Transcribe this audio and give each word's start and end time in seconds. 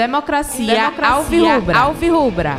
Democracia, 0.00 0.64
Democracia 0.64 1.08
Alvirrubra. 1.10 1.78
Alvirrubra. 1.78 2.58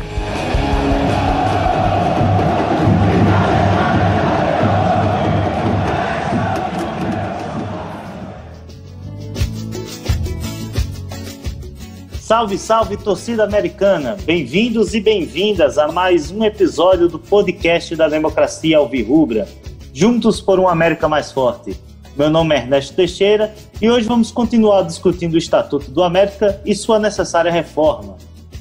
Salve, 12.19 12.59
salve, 12.59 12.95
torcida 12.97 13.43
americana! 13.43 14.15
Bem-vindos 14.23 14.93
e 14.93 15.01
bem-vindas 15.01 15.79
a 15.79 15.91
mais 15.91 16.29
um 16.29 16.43
episódio 16.43 17.07
do 17.07 17.17
podcast 17.17 17.95
da 17.95 18.07
Democracia 18.07 18.77
Alvirrubra. 18.77 19.49
Juntos 19.91 20.39
por 20.39 20.59
uma 20.59 20.71
América 20.71 21.09
mais 21.09 21.31
forte. 21.31 21.75
Meu 22.15 22.29
nome 22.29 22.53
é 22.53 22.57
Ernesto 22.57 22.93
Teixeira 22.93 23.55
e 23.81 23.89
hoje 23.89 24.05
vamos 24.05 24.31
continuar 24.31 24.81
discutindo 24.81 25.35
o 25.35 25.37
Estatuto 25.37 25.89
do 25.89 26.03
América 26.03 26.61
e 26.65 26.75
sua 26.75 26.99
necessária 26.99 27.49
reforma. 27.49 28.17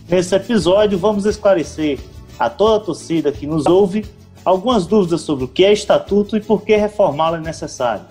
Nesse 0.08 0.36
episódio, 0.36 0.96
vamos 0.96 1.26
esclarecer 1.26 1.98
a 2.38 2.48
toda 2.48 2.76
a 2.76 2.80
torcida 2.80 3.32
que 3.32 3.48
nos 3.48 3.66
ouve 3.66 4.06
algumas 4.44 4.86
dúvidas 4.86 5.22
sobre 5.22 5.44
o 5.44 5.48
que 5.48 5.64
é 5.64 5.72
Estatuto 5.72 6.36
e 6.36 6.40
por 6.40 6.62
que 6.62 6.76
reformá-lo 6.76 7.36
é 7.36 7.40
necessário. 7.40 8.04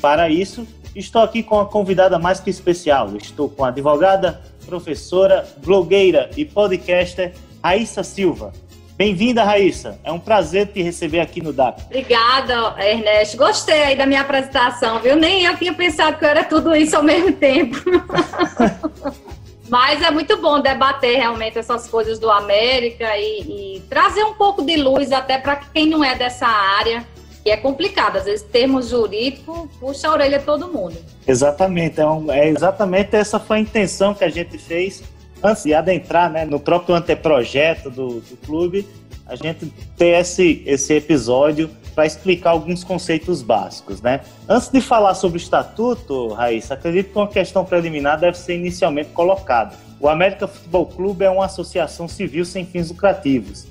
Para 0.00 0.30
isso, 0.30 0.64
estou 0.94 1.20
aqui 1.20 1.42
com 1.42 1.58
a 1.58 1.66
convidada 1.66 2.16
mais 2.16 2.38
que 2.38 2.48
especial. 2.48 3.16
Estou 3.16 3.48
com 3.48 3.64
a 3.64 3.68
advogada 3.68 4.40
professora, 4.66 5.44
blogueira 5.58 6.30
e 6.36 6.44
podcaster 6.44 7.34
Raíssa 7.60 8.04
Silva. 8.04 8.52
Bem-vinda, 8.96 9.44
Raíssa. 9.44 9.98
É 10.02 10.10
um 10.10 10.18
prazer 10.18 10.68
te 10.68 10.82
receber 10.82 11.20
aqui 11.20 11.42
no 11.42 11.52
DAP. 11.52 11.82
Obrigada, 11.84 12.74
Ernesto. 12.82 13.36
Gostei 13.36 13.82
aí 13.82 13.96
da 13.96 14.06
minha 14.06 14.22
apresentação, 14.22 15.00
viu? 15.00 15.14
Nem 15.16 15.44
eu 15.44 15.54
tinha 15.56 15.74
pensado 15.74 16.16
que 16.16 16.24
eu 16.24 16.28
era 16.30 16.42
tudo 16.42 16.74
isso 16.74 16.96
ao 16.96 17.02
mesmo 17.02 17.32
tempo. 17.32 17.76
Mas 19.68 20.00
é 20.00 20.10
muito 20.10 20.40
bom 20.40 20.60
debater 20.60 21.16
realmente 21.16 21.58
essas 21.58 21.88
coisas 21.88 22.18
do 22.18 22.30
América 22.30 23.18
e, 23.18 23.76
e 23.76 23.80
trazer 23.88 24.24
um 24.24 24.32
pouco 24.32 24.62
de 24.62 24.76
luz 24.76 25.12
até 25.12 25.36
para 25.36 25.56
quem 25.56 25.86
não 25.86 26.02
é 26.02 26.14
dessa 26.14 26.46
área 26.46 27.06
e 27.44 27.50
é 27.50 27.56
complicado, 27.56 28.16
às 28.16 28.24
vezes 28.24 28.44
termos 28.44 28.88
jurídico 28.88 29.68
puxa 29.78 30.08
a 30.08 30.12
orelha 30.12 30.40
todo 30.40 30.66
mundo. 30.66 30.96
Exatamente, 31.26 32.00
é, 32.00 32.06
um, 32.06 32.30
é 32.30 32.48
exatamente 32.48 33.14
essa 33.14 33.38
foi 33.38 33.58
a 33.58 33.60
intenção 33.60 34.14
que 34.14 34.24
a 34.24 34.28
gente 34.28 34.56
fez 34.58 35.02
antes 35.46 35.64
de 35.64 35.74
adentrar 35.74 36.30
né, 36.30 36.44
no 36.44 36.58
próprio 36.58 36.94
anteprojeto 36.94 37.90
do, 37.90 38.20
do 38.20 38.36
clube, 38.38 38.86
a 39.26 39.34
gente 39.34 39.72
ter 39.96 40.18
esse, 40.20 40.62
esse 40.66 40.94
episódio 40.94 41.70
para 41.94 42.06
explicar 42.06 42.50
alguns 42.50 42.84
conceitos 42.84 43.40
básicos, 43.40 44.02
né? 44.02 44.20
Antes 44.46 44.68
de 44.68 44.80
falar 44.80 45.14
sobre 45.14 45.38
o 45.38 45.40
estatuto, 45.40 46.28
Raíssa, 46.28 46.74
acredito 46.74 47.10
que 47.10 47.18
uma 47.18 47.26
questão 47.26 47.64
preliminar 47.64 48.20
deve 48.20 48.36
ser 48.36 48.54
inicialmente 48.54 49.08
colocada. 49.10 49.74
O 49.98 50.08
América 50.08 50.46
Futebol 50.46 50.86
Clube 50.86 51.24
é 51.24 51.30
uma 51.30 51.46
associação 51.46 52.06
civil 52.06 52.44
sem 52.44 52.66
fins 52.66 52.90
lucrativos 52.90 53.66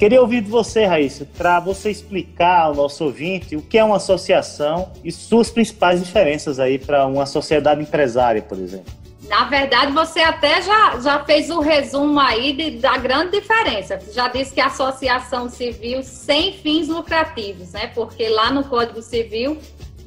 Queria 0.00 0.22
ouvir 0.22 0.40
de 0.40 0.48
você, 0.48 0.86
Raíssa, 0.86 1.28
para 1.36 1.60
você 1.60 1.90
explicar 1.90 2.62
ao 2.62 2.74
nosso 2.74 3.04
ouvinte 3.04 3.54
o 3.54 3.60
que 3.60 3.76
é 3.76 3.84
uma 3.84 3.96
associação 3.96 4.92
e 5.04 5.12
suas 5.12 5.50
principais 5.50 6.02
diferenças 6.02 6.58
aí 6.58 6.78
para 6.78 7.06
uma 7.06 7.26
sociedade 7.26 7.82
empresária, 7.82 8.40
por 8.40 8.58
exemplo. 8.58 8.90
Na 9.30 9.44
verdade, 9.44 9.92
você 9.92 10.18
até 10.18 10.60
já, 10.60 10.98
já 10.98 11.24
fez 11.24 11.50
o 11.50 11.60
resumo 11.60 12.18
aí 12.18 12.52
de, 12.52 12.72
da 12.72 12.96
grande 12.96 13.38
diferença. 13.38 13.96
Você 13.96 14.12
já 14.12 14.26
disse 14.26 14.52
que 14.52 14.60
a 14.60 14.66
associação 14.66 15.48
civil 15.48 16.02
sem 16.02 16.54
fins 16.54 16.88
lucrativos, 16.88 17.70
né? 17.70 17.86
Porque 17.94 18.28
lá 18.28 18.50
no 18.50 18.64
Código 18.64 19.00
Civil 19.00 19.56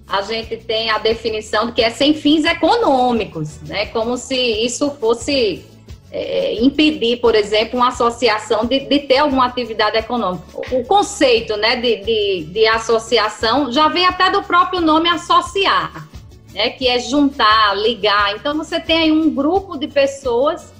a 0.05 0.21
gente 0.23 0.57
tem 0.57 0.89
a 0.89 0.97
definição 0.97 1.67
de 1.67 1.71
que 1.71 1.81
é 1.81 1.89
sem 1.89 2.13
fins 2.13 2.43
econômicos, 2.43 3.61
né? 3.61 3.85
Como 3.85 4.17
se 4.17 4.35
isso 4.35 4.91
fosse 4.99 5.65
é, 6.11 6.61
impedir, 6.61 7.21
por 7.21 7.33
exemplo, 7.33 7.79
uma 7.79 7.87
associação 7.87 8.65
de, 8.65 8.81
de, 8.81 8.99
ter 8.99 9.19
alguma 9.19 9.45
atividade 9.45 9.95
econômica. 9.95 10.43
O 10.69 10.83
conceito 10.83 11.55
né, 11.55 11.77
de, 11.77 12.03
de, 12.03 12.43
de, 12.51 12.67
associação 12.67 13.71
já 13.71 13.87
vem 13.87 14.05
até 14.05 14.29
do 14.29 14.43
próprio 14.43 14.81
nome 14.81 15.07
associar, 15.07 16.09
né, 16.53 16.69
que 16.69 16.87
é 16.87 16.99
juntar, 16.99 17.75
ligar. 17.75 18.35
Então, 18.35 18.55
você 18.57 18.79
tem 18.79 18.97
aí 18.97 19.11
um 19.11 19.29
grupo 19.29 19.77
de 19.77 19.87
pessoas 19.87 20.71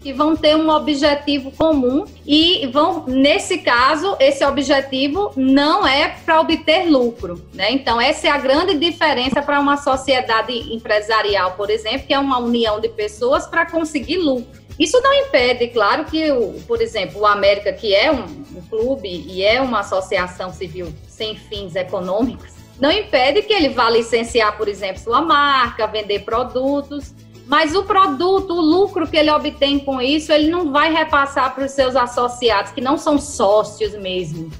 que 0.00 0.12
vão 0.12 0.36
ter 0.36 0.56
um 0.56 0.70
objetivo 0.70 1.50
comum 1.50 2.04
e 2.24 2.66
vão, 2.68 3.04
nesse 3.06 3.58
caso, 3.58 4.16
esse 4.20 4.44
objetivo 4.44 5.32
não 5.36 5.86
é 5.86 6.16
para 6.24 6.40
obter 6.40 6.88
lucro, 6.88 7.44
né? 7.52 7.72
Então, 7.72 8.00
essa 8.00 8.28
é 8.28 8.30
a 8.30 8.38
grande 8.38 8.78
diferença 8.78 9.42
para 9.42 9.58
uma 9.58 9.76
sociedade 9.76 10.52
empresarial, 10.72 11.52
por 11.52 11.68
exemplo, 11.68 12.06
que 12.06 12.14
é 12.14 12.18
uma 12.18 12.38
união 12.38 12.80
de 12.80 12.88
pessoas 12.88 13.46
para 13.46 13.66
conseguir 13.66 14.18
lucro. 14.18 14.68
Isso 14.78 15.00
não 15.02 15.12
impede, 15.12 15.66
claro, 15.68 16.04
que, 16.04 16.30
o, 16.30 16.54
por 16.66 16.80
exemplo, 16.80 17.22
o 17.22 17.26
América, 17.26 17.72
que 17.72 17.92
é 17.92 18.12
um, 18.12 18.22
um 18.56 18.62
clube 18.70 19.08
e 19.08 19.42
é 19.42 19.60
uma 19.60 19.80
associação 19.80 20.52
civil 20.52 20.94
sem 21.08 21.34
fins 21.34 21.74
econômicos, 21.74 22.57
não 22.80 22.90
impede 22.90 23.42
que 23.42 23.52
ele 23.52 23.70
vá 23.70 23.90
licenciar, 23.90 24.56
por 24.56 24.68
exemplo, 24.68 25.00
sua 25.00 25.20
marca, 25.20 25.86
vender 25.86 26.20
produtos, 26.20 27.14
mas 27.46 27.74
o 27.74 27.82
produto, 27.82 28.52
o 28.52 28.60
lucro 28.60 29.08
que 29.08 29.16
ele 29.16 29.30
obtém 29.30 29.78
com 29.78 30.00
isso, 30.00 30.30
ele 30.30 30.50
não 30.50 30.70
vai 30.70 30.92
repassar 30.92 31.54
para 31.54 31.64
os 31.64 31.72
seus 31.72 31.96
associados, 31.96 32.72
que 32.72 32.80
não 32.80 32.98
são 32.98 33.18
sócios 33.18 33.94
mesmo. 33.94 34.50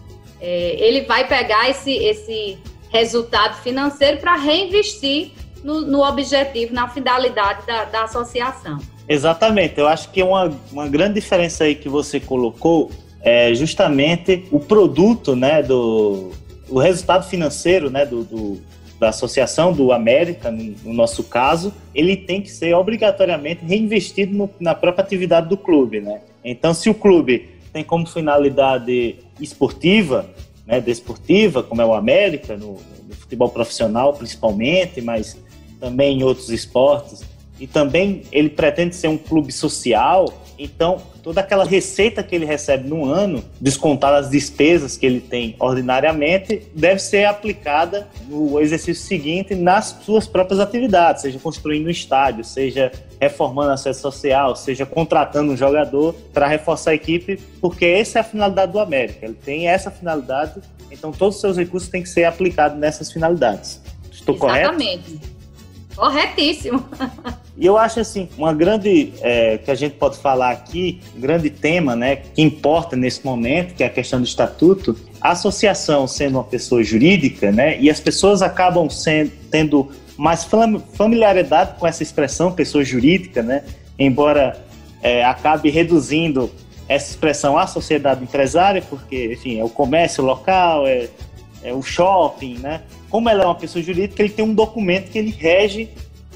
É, 0.41 0.77
ele 0.81 1.03
vai 1.03 1.29
pegar 1.29 1.69
esse, 1.69 1.93
esse 1.93 2.59
resultado 2.91 3.61
financeiro 3.63 4.19
para 4.19 4.37
reinvestir 4.37 5.33
no, 5.63 5.83
no, 5.83 6.03
objetivo, 6.03 6.73
na 6.73 6.89
finalidade 6.89 7.67
da, 7.67 7.85
da 7.85 8.05
associação. 8.05 8.79
Exatamente, 9.09 9.79
eu 9.79 9.87
acho 9.87 10.11
que 10.11 10.23
uma, 10.23 10.51
uma 10.73 10.89
grande 10.89 11.15
diferença 11.15 11.65
aí 11.65 11.75
que 11.75 11.89
você 11.89 12.19
colocou 12.19 12.91
é 13.21 13.53
justamente 13.55 14.47
o 14.51 14.61
produto, 14.61 15.35
né, 15.35 15.63
do 15.63 16.31
o 16.69 16.79
resultado 16.79 17.29
financeiro, 17.29 17.91
né, 17.91 18.05
do, 18.05 18.25
do 18.25 18.61
da 18.99 19.11
associação 19.11 19.73
do 19.73 19.93
América, 19.93 20.51
no, 20.51 20.75
no, 20.85 20.93
nosso 20.93 21.23
caso, 21.23 21.73
ele 21.95 22.17
tem 22.17 22.43
que 22.43 22.51
ser 22.51 22.75
obrigatoriamente 22.75 23.65
reinvestido 23.65 24.35
no, 24.35 24.51
na 24.59 24.75
própria 24.75 25.05
atividade 25.05 25.49
do 25.49 25.57
clube, 25.57 26.01
né? 26.01 26.21
Então, 26.45 26.75
se 26.75 26.91
o 26.91 26.95
clube 26.95 27.49
tem 27.73 27.85
como 27.85 28.07
finalidade 28.07 29.17
esportiva, 29.41 30.29
né, 30.67 30.81
desportiva, 30.81 31.63
como 31.63 31.81
é 31.81 31.87
o 31.87 31.95
América, 31.95 32.57
no, 32.57 32.77
no 33.07 33.15
futebol 33.15 33.49
profissional 33.49 34.13
principalmente, 34.15 35.01
mas 35.01 35.39
também 35.79 36.19
em 36.19 36.23
outros 36.25 36.51
esportes, 36.51 37.23
e 37.61 37.67
também 37.67 38.23
ele 38.33 38.49
pretende 38.49 38.97
ser 38.97 39.09
um 39.09 39.19
clube 39.19 39.53
social, 39.53 40.33
então 40.59 41.01
toda 41.23 41.41
aquela 41.41 41.65
receita 41.65 42.23
que 42.23 42.35
ele 42.35 42.45
recebe 42.45 42.89
no 42.89 43.05
ano, 43.05 43.45
descontar 43.61 44.13
as 44.15 44.31
despesas 44.31 44.97
que 44.97 45.07
ele 45.07 45.21
tem 45.21 45.55
ordinariamente, 45.59 46.63
deve 46.75 47.01
ser 47.01 47.25
aplicada 47.25 48.09
no 48.29 48.61
exercício 48.61 49.03
seguinte 49.05 49.55
nas 49.55 49.99
suas 50.03 50.27
próprias 50.27 50.61
atividades, 50.61 51.23
seja 51.23 51.39
construindo 51.39 51.87
um 51.87 51.91
estádio, 51.91 52.45
seja 52.45 52.91
reformando 53.21 53.73
a 53.73 53.77
sede 53.77 53.97
social, 53.97 54.55
seja 54.57 54.87
contratando 54.87 55.53
um 55.53 55.57
jogador 55.57 56.15
para 56.33 56.47
reforçar 56.47 56.93
a 56.93 56.95
equipe, 56.95 57.39
porque 57.61 57.85
essa 57.85 58.19
é 58.19 58.21
a 58.21 58.25
finalidade 58.25 58.73
do 58.73 58.79
América. 58.79 59.27
Ele 59.27 59.35
tem 59.35 59.69
essa 59.69 59.91
finalidade, 59.91 60.61
então 60.91 61.13
todos 61.13 61.37
os 61.37 61.41
seus 61.41 61.57
recursos 61.57 61.89
têm 61.89 62.03
que 62.03 62.09
ser 62.09 62.25
aplicados 62.25 62.79
nessas 62.79 63.13
finalidades. 63.13 63.81
Estou 64.11 64.35
Exatamente. 64.35 65.03
correto? 65.03 65.38
Corretíssimo. 65.99 66.85
E 67.57 67.67
eu 67.67 67.77
acho 67.77 67.99
assim, 67.99 68.29
uma 68.39 68.55
grande 68.55 69.13
é, 69.21 69.59
que 69.59 69.69
a 69.69 69.75
gente 69.75 69.97
pode 69.97 70.17
falar 70.19 70.53
aqui, 70.53 71.01
um 71.17 71.21
grande 71.21 71.51
tema, 71.51 71.97
né, 71.97 72.17
que 72.17 72.41
importa 72.41 72.95
nesse 72.95 73.25
momento, 73.25 73.75
que 73.75 73.83
é 73.83 73.87
a 73.87 73.91
questão 73.91 74.21
do 74.21 74.25
estatuto, 74.25 74.97
a 75.21 75.33
associação 75.33 76.07
sendo 76.07 76.37
uma 76.37 76.45
pessoa 76.45 76.85
jurídica, 76.85 77.51
né, 77.51 77.77
e 77.81 77.91
as 77.91 77.99
pessoas 77.99 78.43
acabam 78.43 78.89
sendo, 78.89 79.33
tendo 79.51 79.91
mais 80.17 80.47
familiaridade 80.95 81.75
com 81.81 81.87
essa 81.87 82.01
expressão 82.01 82.53
pessoa 82.53 82.85
jurídica, 82.85 83.43
né, 83.43 83.65
embora 83.99 84.65
é, 85.03 85.25
acabe 85.25 85.69
reduzindo 85.69 86.49
essa 86.89 87.11
expressão 87.11 87.59
à 87.59 87.67
sociedade 87.67 88.23
empresária, 88.23 88.83
porque, 88.89 89.33
enfim, 89.33 89.59
é 89.59 89.65
o 89.65 89.69
comércio 89.69 90.25
local, 90.25 90.87
é, 90.87 91.09
é 91.63 91.73
o 91.73 91.83
shopping, 91.83 92.59
né? 92.59 92.83
Como 93.11 93.29
ela 93.29 93.45
é 93.45 93.47
uma 93.47 93.55
pessoa 93.55 93.83
jurídica, 93.83 94.23
ele 94.23 94.33
tem 94.33 94.45
um 94.45 94.55
documento 94.55 95.11
que 95.11 95.19
ele 95.19 95.31
rege 95.31 95.89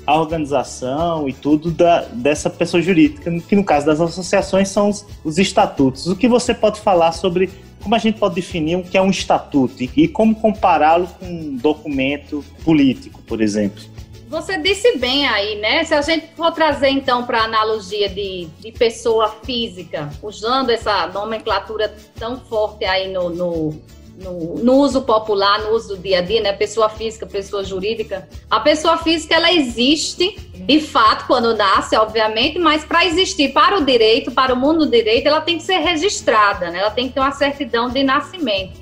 a 0.07 0.19
organização 0.19 1.29
e 1.29 1.33
tudo 1.33 1.71
da, 1.71 2.03
dessa 2.03 2.51
pessoa 2.51 2.83
jurídica, 2.83 3.31
que 3.41 3.55
no 3.55 3.65
caso 3.65 3.87
das 3.87 4.01
associações 4.01 4.69
são 4.69 4.89
os, 4.89 5.07
os, 5.23 5.39
estatutos. 5.39 6.07
O 6.07 6.17
que 6.17 6.27
você 6.27 6.53
pode 6.53 6.81
falar 6.81 7.13
sobre 7.13 7.51
como 7.81 7.95
a 7.95 7.99
gente 7.99 8.19
pode 8.19 8.35
definir 8.35 8.77
o 8.77 8.83
que 8.83 8.97
é 8.97 9.03
um 9.03 9.11
estatuto 9.11 9.83
e, 9.83 9.91
e 9.97 10.09
como 10.09 10.35
compará-lo 10.35 11.09
com 11.19 11.27
um 11.27 11.57
documento 11.57 12.45
político, 12.65 13.21
por 13.23 13.41
exemplo? 13.41 13.83
Você 14.29 14.57
disse 14.57 14.97
bem 14.97 15.27
aí, 15.27 15.61
né? 15.61 15.85
Se 15.85 15.93
a 15.93 16.01
gente 16.01 16.29
for 16.35 16.51
trazer 16.53 16.89
então 16.89 17.27
para 17.27 17.41
a 17.41 17.45
analogia 17.45 18.09
de, 18.09 18.49
de 18.61 18.73
pessoa 18.73 19.29
física, 19.45 20.11
usando 20.23 20.71
essa 20.71 21.07
nomenclatura 21.09 21.95
tão 22.19 22.41
forte 22.41 22.85
aí 22.85 23.13
no, 23.13 23.29
no 23.29 23.75
no, 24.23 24.55
no, 24.57 24.75
uso 24.75 25.03
popular, 25.03 25.61
no 25.61 25.71
uso 25.71 25.97
do 25.97 26.03
dia 26.03 26.19
a 26.19 26.21
dia, 26.23 26.41
né? 26.41 26.53
Pessoa 26.53 26.89
física, 26.89 27.27
pessoa 27.27 27.65
jurídica. 27.65 28.29
A 28.51 28.61
pessoa 28.61 28.97
física, 28.99 29.35
ela 29.35 29.53
existe, 29.53 30.37
de 30.55 30.81
fato, 30.81 31.27
quando 31.27 31.55
nasce, 31.57 31.97
obviamente, 31.97 32.59
mas 32.59 32.85
para 32.85 33.05
existir 33.05 33.53
para 33.53 33.79
o 33.79 33.85
direito, 33.85 34.31
para 34.31 34.55
o 34.55 34.57
mundo 34.57 34.87
do 34.87 34.91
direito, 34.91 35.27
ela 35.27 35.41
tem 35.41 35.59
que 35.59 35.65
ser 35.65 35.79
registrada, 35.79 36.71
né? 36.71 36.79
Ela 36.79 36.91
tem 36.91 37.09
que 37.09 37.15
ter 37.15 37.21
uma 37.21 37.33
certidão 37.33 37.91
de 37.91 38.03
nascimento. 38.03 38.81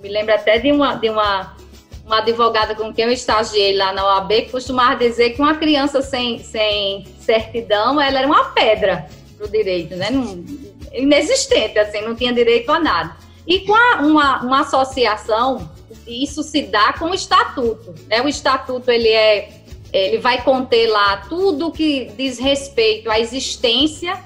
Me 0.00 0.08
lembro 0.08 0.34
até 0.34 0.58
de 0.58 0.70
uma, 0.70 0.94
de 0.96 1.08
uma, 1.08 1.56
uma 2.04 2.18
advogada 2.18 2.74
com 2.74 2.92
quem 2.92 3.06
eu 3.06 3.12
estagiei 3.12 3.76
lá 3.76 3.92
na 3.92 4.04
OAB, 4.04 4.30
que 4.42 4.50
costumava 4.50 4.96
dizer 4.96 5.30
que 5.30 5.40
uma 5.40 5.54
criança 5.54 6.02
sem, 6.02 6.38
sem 6.38 7.06
certidão, 7.18 8.00
ela 8.00 8.18
era 8.18 8.26
uma 8.26 8.44
pedra 8.50 9.06
para 9.36 9.46
o 9.46 9.50
direito, 9.50 9.96
né? 9.96 10.10
Não, 10.10 10.44
inexistente, 10.92 11.78
assim, 11.78 12.02
não 12.02 12.14
tinha 12.14 12.32
direito 12.32 12.70
a 12.70 12.78
nada. 12.78 13.23
E 13.46 13.60
com 13.60 13.74
a, 13.74 14.00
uma, 14.00 14.42
uma 14.42 14.60
associação, 14.60 15.70
isso 16.06 16.42
se 16.42 16.62
dá 16.62 16.92
com 16.94 17.06
o 17.06 17.14
estatuto. 17.14 17.94
Né? 18.08 18.22
O 18.22 18.28
estatuto 18.28 18.90
ele 18.90 19.08
é, 19.08 19.62
ele 19.92 20.18
vai 20.18 20.42
conter 20.42 20.86
lá 20.88 21.18
tudo 21.28 21.70
que 21.70 22.10
diz 22.16 22.38
respeito 22.38 23.10
à 23.10 23.20
existência 23.20 24.18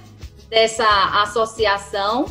dessa 0.49 0.87
associação 1.23 2.26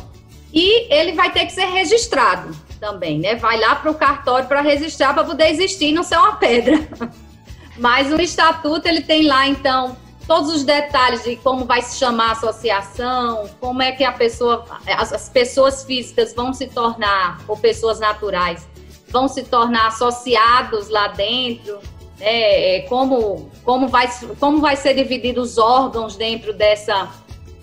e 0.52 0.92
ele 0.92 1.12
vai 1.12 1.30
ter 1.30 1.46
que 1.46 1.52
ser 1.52 1.66
registrado 1.66 2.56
também, 2.80 3.18
né? 3.18 3.34
Vai 3.34 3.58
lá 3.58 3.74
para 3.74 3.90
o 3.90 3.94
cartório 3.94 4.48
para 4.48 4.60
registrar 4.60 5.12
para 5.12 5.24
poder 5.24 5.50
existir 5.50 5.92
não 5.92 6.02
ser 6.02 6.16
uma 6.16 6.36
pedra. 6.36 6.88
Mas 7.76 8.12
o 8.12 8.20
estatuto 8.20 8.88
ele 8.88 9.02
tem 9.02 9.26
lá 9.26 9.46
então 9.46 9.96
todos 10.28 10.54
os 10.54 10.62
detalhes 10.62 11.24
de 11.24 11.36
como 11.36 11.64
vai 11.64 11.80
se 11.80 11.98
chamar 11.98 12.28
a 12.28 12.32
associação, 12.32 13.48
como 13.58 13.80
é 13.80 13.92
que 13.92 14.04
a 14.04 14.12
pessoa, 14.12 14.66
as, 14.86 15.10
as 15.10 15.28
pessoas 15.30 15.82
físicas 15.84 16.34
vão 16.34 16.52
se 16.52 16.68
tornar, 16.68 17.40
ou 17.48 17.56
pessoas 17.56 17.98
naturais, 17.98 18.68
vão 19.08 19.26
se 19.26 19.42
tornar 19.42 19.86
associados 19.86 20.90
lá 20.90 21.08
dentro, 21.08 21.78
né, 22.20 22.76
é, 22.76 22.80
como, 22.82 23.50
como, 23.64 23.88
vai, 23.88 24.06
como 24.38 24.60
vai 24.60 24.76
ser 24.76 24.94
divididos 24.94 25.52
os 25.52 25.58
órgãos 25.58 26.14
dentro 26.14 26.52
dessa, 26.52 27.08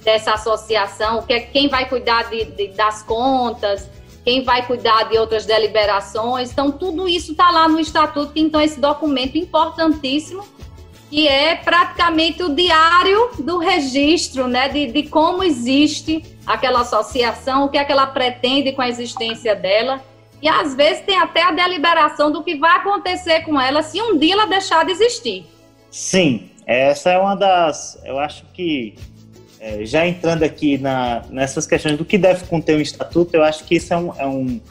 dessa 0.04 0.34
associação, 0.34 1.24
é, 1.30 1.40
quem 1.40 1.70
vai 1.70 1.88
cuidar 1.88 2.24
de, 2.32 2.46
de, 2.46 2.70
das 2.70 3.04
contas, 3.04 3.88
quem 4.24 4.44
vai 4.44 4.66
cuidar 4.66 5.04
de 5.04 5.20
outras 5.20 5.46
deliberações. 5.46 6.52
Então, 6.52 6.72
tudo 6.72 7.08
isso 7.08 7.34
está 7.34 7.52
lá 7.52 7.68
no 7.68 7.80
Estatuto, 7.80 8.32
então 8.36 8.60
esse 8.60 8.80
documento 8.80 9.38
importantíssimo 9.38 10.44
que 11.10 11.28
é 11.28 11.56
praticamente 11.56 12.44
o 12.44 12.54
diário 12.54 13.30
do 13.40 13.58
registro, 13.58 14.48
né, 14.48 14.70
de, 14.70 14.92
de 14.92 15.04
como 15.04 15.44
existe 15.44 16.24
aquela 16.46 16.82
associação, 16.82 17.66
o 17.66 17.70
que 17.70 17.78
é 17.78 17.86
que 17.86 17.92
ela 17.92 18.08
pretende 18.08 18.72
com 18.72 18.82
a 18.82 18.90
existência 18.90 19.56
dela. 19.56 20.04
E 20.42 20.48
às 20.48 20.76
vezes 20.76 21.02
tem 21.04 21.18
até 21.18 21.42
a 21.42 21.52
deliberação 21.52 22.32
do 22.32 22.44
que 22.44 22.56
vai 22.56 22.78
acontecer 22.78 23.42
com 23.42 23.60
ela 23.60 23.82
se 23.82 24.02
um 24.02 24.18
dia 24.18 24.34
ela 24.34 24.46
deixar 24.46 24.86
de 24.86 24.92
existir. 24.92 25.46
Sim, 25.90 26.50
essa 26.66 27.12
é 27.12 27.18
uma 27.18 27.36
das. 27.36 28.00
Eu 28.04 28.20
acho 28.20 28.46
que, 28.54 28.96
é, 29.60 29.86
já 29.86 30.06
entrando 30.06 30.44
aqui 30.44 30.78
na, 30.78 31.24
nessas 31.30 31.66
questões 31.66 31.98
do 31.98 32.04
que 32.04 32.18
deve 32.18 32.46
conter 32.48 32.76
um 32.76 32.82
estatuto, 32.82 33.36
eu 33.36 33.44
acho 33.44 33.64
que 33.64 33.76
isso 33.76 33.94
é 33.94 33.98
um, 33.98 34.14
é 34.18 34.28
um, 34.28 34.62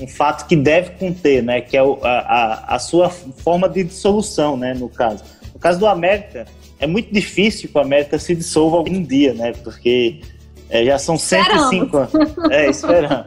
um 0.00 0.06
fato 0.06 0.46
que 0.46 0.54
deve 0.54 0.90
conter, 0.90 1.42
né? 1.42 1.60
Que 1.60 1.76
é 1.76 1.82
o, 1.82 1.98
a, 2.02 2.74
a, 2.74 2.78
sua 2.78 3.08
forma 3.08 3.68
de 3.68 3.84
dissolução, 3.84 4.56
né? 4.56 4.74
No 4.74 4.88
caso. 4.88 5.24
No 5.56 5.60
caso 5.60 5.78
do 5.78 5.86
América, 5.86 6.44
é 6.78 6.86
muito 6.86 7.10
difícil 7.10 7.70
que 7.70 7.78
o 7.78 7.80
América 7.80 8.18
se 8.18 8.36
dissolva 8.36 8.76
algum 8.76 9.02
dia, 9.02 9.32
né? 9.32 9.54
Porque 9.64 10.20
é, 10.68 10.84
já 10.84 10.98
são 10.98 11.16
105 11.16 11.96
anos. 11.96 12.12
É, 12.50 12.68
esperando. 12.68 13.24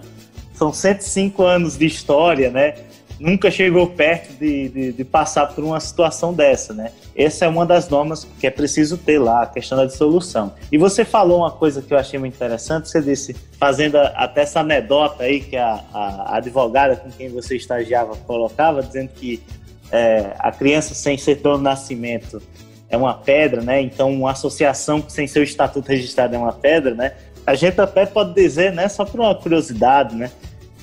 São 0.53 0.71
105 0.71 1.41
anos 1.41 1.75
de 1.75 1.87
história, 1.87 2.51
né? 2.51 2.75
Nunca 3.19 3.49
chegou 3.49 3.87
perto 3.87 4.31
de, 4.33 4.69
de, 4.69 4.91
de, 4.93 5.03
passar 5.03 5.47
por 5.47 5.63
uma 5.63 5.79
situação 5.79 6.31
dessa, 6.31 6.71
né? 6.71 6.91
Essa 7.15 7.45
é 7.45 7.47
uma 7.47 7.65
das 7.65 7.89
normas 7.89 8.27
que 8.39 8.45
é 8.45 8.51
preciso 8.51 8.95
ter 8.95 9.17
lá, 9.17 9.41
a 9.41 9.47
questão 9.47 9.77
da 9.77 9.85
dissolução. 9.85 10.53
E 10.71 10.77
você 10.77 11.03
falou 11.03 11.39
uma 11.39 11.51
coisa 11.51 11.81
que 11.81 11.91
eu 11.91 11.97
achei 11.97 12.19
muito 12.19 12.35
interessante, 12.35 12.89
você 12.89 13.01
disse, 13.01 13.35
fazendo 13.59 13.97
até 13.97 14.41
essa 14.41 14.59
anedota 14.59 15.23
aí 15.23 15.39
que 15.39 15.57
a, 15.57 15.83
a 15.91 16.37
advogada 16.37 16.95
com 16.95 17.09
quem 17.09 17.29
você 17.29 17.55
estagiava 17.57 18.15
colocava, 18.27 18.83
dizendo 18.83 19.09
que 19.15 19.41
é, 19.91 20.33
a 20.39 20.51
criança 20.51 20.93
sem 20.93 21.17
certidão 21.17 21.57
de 21.57 21.63
nascimento 21.63 22.41
é 22.89 22.97
uma 22.97 23.13
pedra, 23.13 23.61
né? 23.61 23.81
Então, 23.81 24.11
uma 24.11 24.31
associação 24.31 25.03
sem 25.07 25.27
seu 25.27 25.43
estatuto 25.43 25.87
registrado 25.87 26.35
é 26.35 26.37
uma 26.37 26.53
pedra, 26.53 26.95
né? 26.95 27.13
A 27.45 27.55
gente 27.55 27.79
até 27.79 28.05
pode 28.05 28.33
dizer, 28.33 28.71
né, 28.73 28.87
só 28.87 29.03
por 29.03 29.19
uma 29.19 29.33
curiosidade, 29.33 30.15
né, 30.15 30.29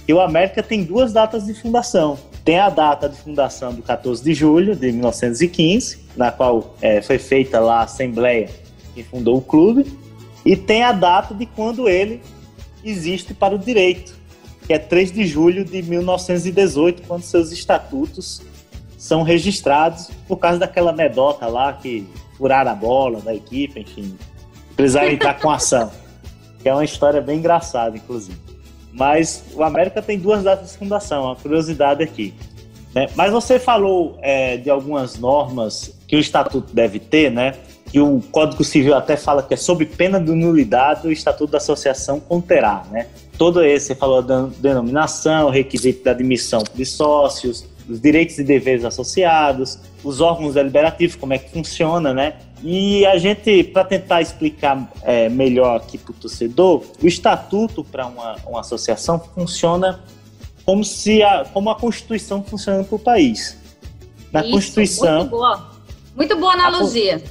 que 0.04 0.12
o 0.12 0.20
América 0.20 0.62
tem 0.62 0.82
duas 0.82 1.12
datas 1.12 1.46
de 1.46 1.54
fundação. 1.54 2.18
Tem 2.44 2.58
a 2.58 2.68
data 2.68 3.08
de 3.08 3.16
fundação 3.16 3.72
do 3.72 3.82
14 3.82 4.22
de 4.22 4.34
julho 4.34 4.74
de 4.74 4.90
1915, 4.90 5.98
na 6.16 6.32
qual 6.32 6.74
é, 6.80 7.00
foi 7.02 7.18
feita 7.18 7.60
lá 7.60 7.80
a 7.80 7.82
assembleia 7.82 8.48
que 8.94 9.02
fundou 9.02 9.36
o 9.36 9.40
clube, 9.40 9.86
e 10.44 10.56
tem 10.56 10.82
a 10.82 10.92
data 10.92 11.34
de 11.34 11.46
quando 11.46 11.88
ele 11.88 12.20
existe 12.84 13.34
para 13.34 13.54
o 13.54 13.58
direito, 13.58 14.16
que 14.66 14.72
é 14.72 14.78
3 14.78 15.12
de 15.12 15.26
julho 15.26 15.64
de 15.64 15.82
1918, 15.82 17.02
quando 17.06 17.22
seus 17.22 17.52
estatutos 17.52 18.42
são 18.96 19.22
registrados 19.22 20.10
por 20.26 20.36
causa 20.38 20.58
daquela 20.58 20.90
anedota 20.90 21.46
lá 21.46 21.72
que 21.72 22.06
furaram 22.36 22.70
a 22.70 22.74
bola 22.74 23.20
da 23.20 23.34
equipe, 23.34 23.80
enfim, 23.80 24.16
precisaram 24.74 25.08
entrar 25.08 25.38
com 25.40 25.50
ação. 25.50 25.90
Que 26.58 26.70
é 26.70 26.74
uma 26.74 26.84
história 26.84 27.20
bem 27.20 27.38
engraçada, 27.38 27.96
inclusive. 27.96 28.36
Mas 28.92 29.44
o 29.54 29.62
América 29.62 30.02
tem 30.02 30.18
duas 30.18 30.42
datas 30.42 30.72
de 30.72 30.78
fundação, 30.78 31.26
uma 31.26 31.36
curiosidade 31.36 32.02
aqui. 32.02 32.34
Né? 32.92 33.06
Mas 33.14 33.30
você 33.30 33.58
falou 33.58 34.18
é, 34.20 34.56
de 34.56 34.70
algumas 34.70 35.18
normas 35.18 35.94
que 36.08 36.16
o 36.16 36.18
Estatuto 36.18 36.74
deve 36.74 36.98
ter, 36.98 37.30
né? 37.30 37.54
Que 37.92 38.00
o 38.00 38.20
Código 38.32 38.64
Civil 38.64 38.94
até 38.94 39.16
fala 39.16 39.42
que 39.42 39.54
é 39.54 39.56
sob 39.56 39.84
pena 39.84 40.18
de 40.18 40.32
nulidade 40.32 41.06
o 41.06 41.12
Estatuto 41.12 41.52
da 41.52 41.58
Associação 41.58 42.18
conterá, 42.18 42.84
né? 42.90 43.06
Todo 43.36 43.62
esse, 43.62 43.88
você 43.88 43.94
falou 43.94 44.22
da 44.22 44.48
denominação, 44.58 45.50
requisito 45.50 46.02
da 46.02 46.12
admissão 46.12 46.64
de 46.74 46.86
sócios, 46.86 47.66
os 47.88 48.00
direitos 48.00 48.38
e 48.38 48.44
deveres 48.44 48.84
associados, 48.84 49.78
os 50.02 50.20
órgãos 50.20 50.54
deliberativos, 50.54 51.16
como 51.16 51.32
é 51.32 51.38
que 51.38 51.50
funciona, 51.50 52.12
né? 52.12 52.34
E 52.62 53.04
a 53.06 53.18
gente, 53.18 53.62
para 53.64 53.84
tentar 53.84 54.22
explicar 54.22 54.90
é, 55.02 55.28
melhor 55.28 55.76
aqui 55.76 55.98
para 55.98 56.10
o 56.10 56.14
torcedor, 56.14 56.84
o 57.02 57.06
estatuto 57.06 57.84
para 57.84 58.06
uma, 58.06 58.36
uma 58.46 58.60
associação 58.60 59.20
funciona 59.20 60.00
como 60.64 60.82
se 60.82 61.22
a, 61.22 61.44
como 61.44 61.70
a 61.70 61.76
Constituição 61.76 62.42
funciona 62.42 62.82
para 62.82 62.96
o 62.96 62.98
país. 62.98 63.56
Na 64.32 64.40
Isso, 64.40 64.50
Constituição. 64.50 65.18
Muito 65.18 65.30
boa. 65.30 65.70
Muito 66.16 66.36
boa 66.36 66.52
analogia. 66.54 67.22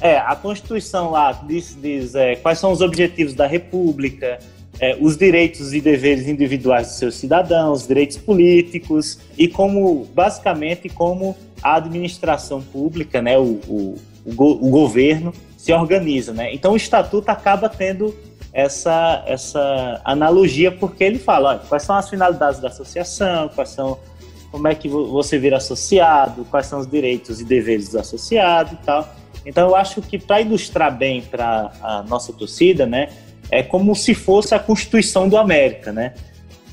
A, 0.00 0.06
é, 0.06 0.18
a 0.18 0.34
Constituição 0.36 1.10
lá 1.10 1.32
diz, 1.32 1.76
diz 1.80 2.14
é, 2.14 2.36
quais 2.36 2.58
são 2.58 2.72
os 2.72 2.80
objetivos 2.80 3.34
da 3.34 3.46
República, 3.46 4.38
é, 4.80 4.96
os 5.00 5.16
direitos 5.16 5.74
e 5.74 5.80
deveres 5.80 6.28
individuais 6.28 6.88
dos 6.88 6.96
seus 6.98 7.14
cidadãos, 7.16 7.86
direitos 7.86 8.16
políticos 8.16 9.18
e 9.36 9.48
como 9.48 10.06
basicamente 10.14 10.88
como 10.88 11.36
a 11.62 11.76
administração 11.76 12.62
pública, 12.62 13.20
né, 13.20 13.36
o, 13.36 13.60
o, 13.68 13.96
o, 14.24 14.34
go, 14.34 14.50
o 14.52 14.70
governo 14.70 15.32
se 15.56 15.72
organiza, 15.72 16.32
né? 16.32 16.54
Então 16.54 16.72
o 16.72 16.76
estatuto 16.76 17.28
acaba 17.30 17.68
tendo 17.68 18.14
essa 18.52 19.22
essa 19.26 20.00
analogia 20.04 20.70
porque 20.70 21.04
ele 21.04 21.18
fala, 21.18 21.50
olha, 21.50 21.60
quais 21.68 21.82
são 21.82 21.96
as 21.96 22.08
finalidades 22.08 22.60
da 22.60 22.68
associação, 22.68 23.48
quais 23.48 23.70
são 23.70 23.98
como 24.50 24.66
é 24.66 24.74
que 24.74 24.88
você 24.88 25.38
vira 25.38 25.58
associado, 25.58 26.44
quais 26.46 26.66
são 26.66 26.78
os 26.78 26.86
direitos 26.86 27.40
e 27.40 27.44
deveres 27.44 27.90
do 27.90 27.98
associado 27.98 28.78
e 28.80 28.84
tal. 28.84 29.08
Então 29.44 29.68
eu 29.68 29.76
acho 29.76 30.00
que 30.00 30.18
para 30.18 30.40
ilustrar 30.40 30.96
bem 30.96 31.20
para 31.20 31.70
a 31.82 32.02
nossa 32.04 32.32
torcida, 32.32 32.86
né, 32.86 33.08
é 33.50 33.62
como 33.62 33.94
se 33.94 34.14
fosse 34.14 34.54
a 34.54 34.58
Constituição 34.58 35.28
do 35.28 35.36
América, 35.36 35.92
né? 35.92 36.14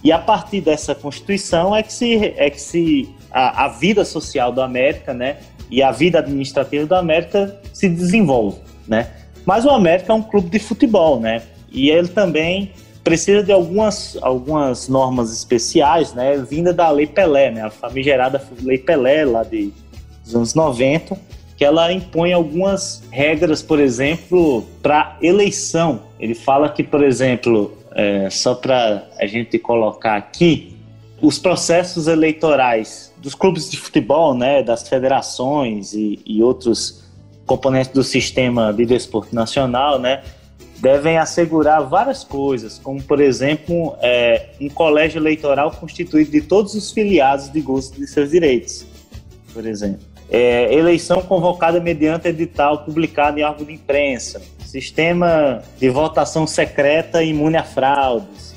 E 0.04 0.12
a 0.12 0.20
partir 0.20 0.62
dessa 0.62 0.94
Constituição 0.94 1.76
é 1.76 1.82
que 1.82 1.92
se, 1.92 2.34
é 2.38 2.50
que 2.50 2.62
se 2.62 3.10
a, 3.32 3.66
a 3.66 3.68
vida 3.70 4.06
social 4.06 4.52
do 4.52 4.62
América, 4.62 5.14
né? 5.14 5.38
E 5.70 5.82
a 5.82 5.92
vida 5.92 6.20
administrativa 6.20 6.86
do 6.86 6.96
América 6.96 7.60
se 7.74 7.90
desenvolve, 7.90 8.60
né? 8.88 9.10
Mas 9.46 9.66
o 9.66 9.70
América 9.70 10.12
é 10.12 10.16
um 10.16 10.22
clube 10.22 10.50
de 10.50 10.60
futebol, 10.60 11.20
né? 11.20 11.42
E 11.72 11.90
ele 11.90 12.08
também 12.08 12.72
precisa 13.04 13.44
de 13.44 13.52
algumas, 13.52 14.18
algumas 14.22 14.88
normas 14.88 15.32
especiais, 15.32 16.14
né? 16.14 16.38
Vinda 16.38 16.74
da 16.74 16.90
Lei 16.90 17.08
Pelé, 17.08 17.52
né? 17.52 17.64
A 17.64 17.70
famigerada 17.70 18.42
Lei 18.62 18.78
Pelé, 18.78 19.26
lá 19.26 19.44
de, 19.44 19.72
dos 20.24 20.36
anos 20.36 20.54
90, 20.56 21.18
que 21.58 21.64
ela 21.64 21.92
impõe 21.92 22.34
algumas 22.34 23.04
regras, 23.12 23.62
por 23.62 23.80
exemplo, 23.80 24.66
para 24.82 25.18
eleição. 25.22 26.02
Ele 26.20 26.36
fala 26.36 26.70
que, 26.70 26.84
por 26.84 27.04
exemplo, 27.04 27.78
é, 27.94 28.30
só 28.30 28.54
para 28.54 29.08
a 29.18 29.26
gente 29.26 29.58
colocar 29.58 30.18
aqui, 30.18 30.76
os 31.22 31.40
processos 31.40 32.08
eleitorais 32.08 33.14
dos 33.18 33.34
clubes 33.34 33.72
de 33.72 33.78
futebol, 33.78 34.36
né, 34.36 34.62
das 34.62 34.88
federações 34.88 35.94
e, 35.94 36.20
e 36.26 36.44
outros 36.44 37.04
componentes 37.46 37.92
do 37.92 38.04
sistema 38.04 38.74
de 38.74 38.86
desporto 38.86 39.34
nacional, 39.34 39.98
né, 39.98 40.24
devem 40.78 41.18
assegurar 41.18 41.82
várias 41.84 42.24
coisas, 42.24 42.78
como, 42.78 43.02
por 43.02 43.22
exemplo, 43.22 43.96
é, 44.02 44.50
um 44.60 44.70
colégio 44.70 45.20
eleitoral 45.20 45.72
constituído 45.72 46.32
de 46.32 46.42
todos 46.42 46.76
os 46.76 46.92
filiados 46.92 47.50
de 47.50 47.62
gosto 47.62 47.98
de 47.98 48.06
seus 48.08 48.30
direitos, 48.30 48.86
por 49.54 49.66
exemplo. 49.66 50.15
É, 50.30 50.74
eleição 50.74 51.22
convocada 51.22 51.80
mediante 51.80 52.28
edital 52.28 52.80
publicado 52.80 53.40
em 53.40 53.44
órgão 53.44 53.66
de 53.66 53.74
imprensa, 53.74 54.42
sistema 54.66 55.62
de 55.80 55.90
votação 55.90 56.48
secreta 56.48 57.24
imune 57.24 57.58
a 57.58 57.64
fraudes. 57.64 58.56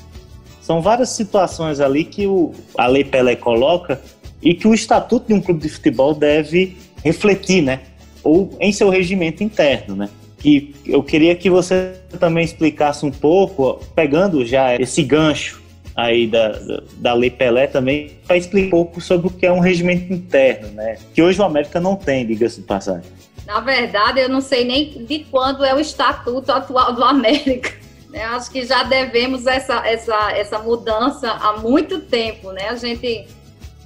São 0.61 0.81
várias 0.81 1.09
situações 1.09 1.79
ali 1.79 2.03
que 2.03 2.27
o, 2.27 2.53
a 2.77 2.87
Lei 2.87 3.03
Pelé 3.03 3.35
coloca 3.35 4.01
e 4.41 4.53
que 4.53 4.67
o 4.67 4.73
estatuto 4.73 5.27
de 5.27 5.33
um 5.33 5.41
clube 5.41 5.61
de 5.61 5.69
futebol 5.69 6.13
deve 6.13 6.77
refletir, 7.03 7.61
né? 7.61 7.81
Ou 8.23 8.49
em 8.59 8.71
seu 8.71 8.89
regimento 8.89 9.43
interno, 9.43 9.95
né? 9.95 10.09
Que 10.37 10.73
eu 10.85 11.03
queria 11.03 11.35
que 11.35 11.49
você 11.49 11.93
também 12.19 12.43
explicasse 12.43 13.05
um 13.05 13.11
pouco, 13.11 13.79
pegando 13.95 14.45
já 14.45 14.75
esse 14.75 15.03
gancho 15.03 15.58
aí 16.03 16.27
da, 16.27 16.59
da 16.97 17.13
Lei 17.13 17.29
Pelé 17.29 17.67
também, 17.67 18.17
para 18.25 18.37
explicar 18.37 18.67
um 18.67 18.69
pouco 18.69 19.01
sobre 19.01 19.27
o 19.27 19.29
que 19.29 19.45
é 19.45 19.51
um 19.51 19.59
regimento 19.59 20.11
interno, 20.13 20.69
né? 20.69 20.97
Que 21.13 21.21
hoje 21.21 21.39
o 21.39 21.43
América 21.43 21.79
não 21.79 21.95
tem, 21.95 22.25
diga-se 22.25 22.61
de 22.61 22.67
passagem. 22.67 23.11
Na 23.45 23.59
verdade, 23.59 24.19
eu 24.19 24.29
não 24.29 24.41
sei 24.41 24.63
nem 24.63 25.05
de 25.05 25.19
quando 25.31 25.63
é 25.63 25.73
o 25.73 25.79
estatuto 25.79 26.51
atual 26.51 26.93
do 26.93 27.03
América. 27.03 27.77
Né? 28.09 28.23
Acho 28.23 28.49
que 28.49 28.65
já 28.65 28.81
devemos 28.81 29.45
essa, 29.45 29.85
essa, 29.85 30.31
essa 30.31 30.57
mudança 30.57 31.29
há 31.29 31.57
muito 31.59 31.99
tempo, 31.99 32.51
né? 32.51 32.67
A 32.67 32.75
gente 32.75 33.27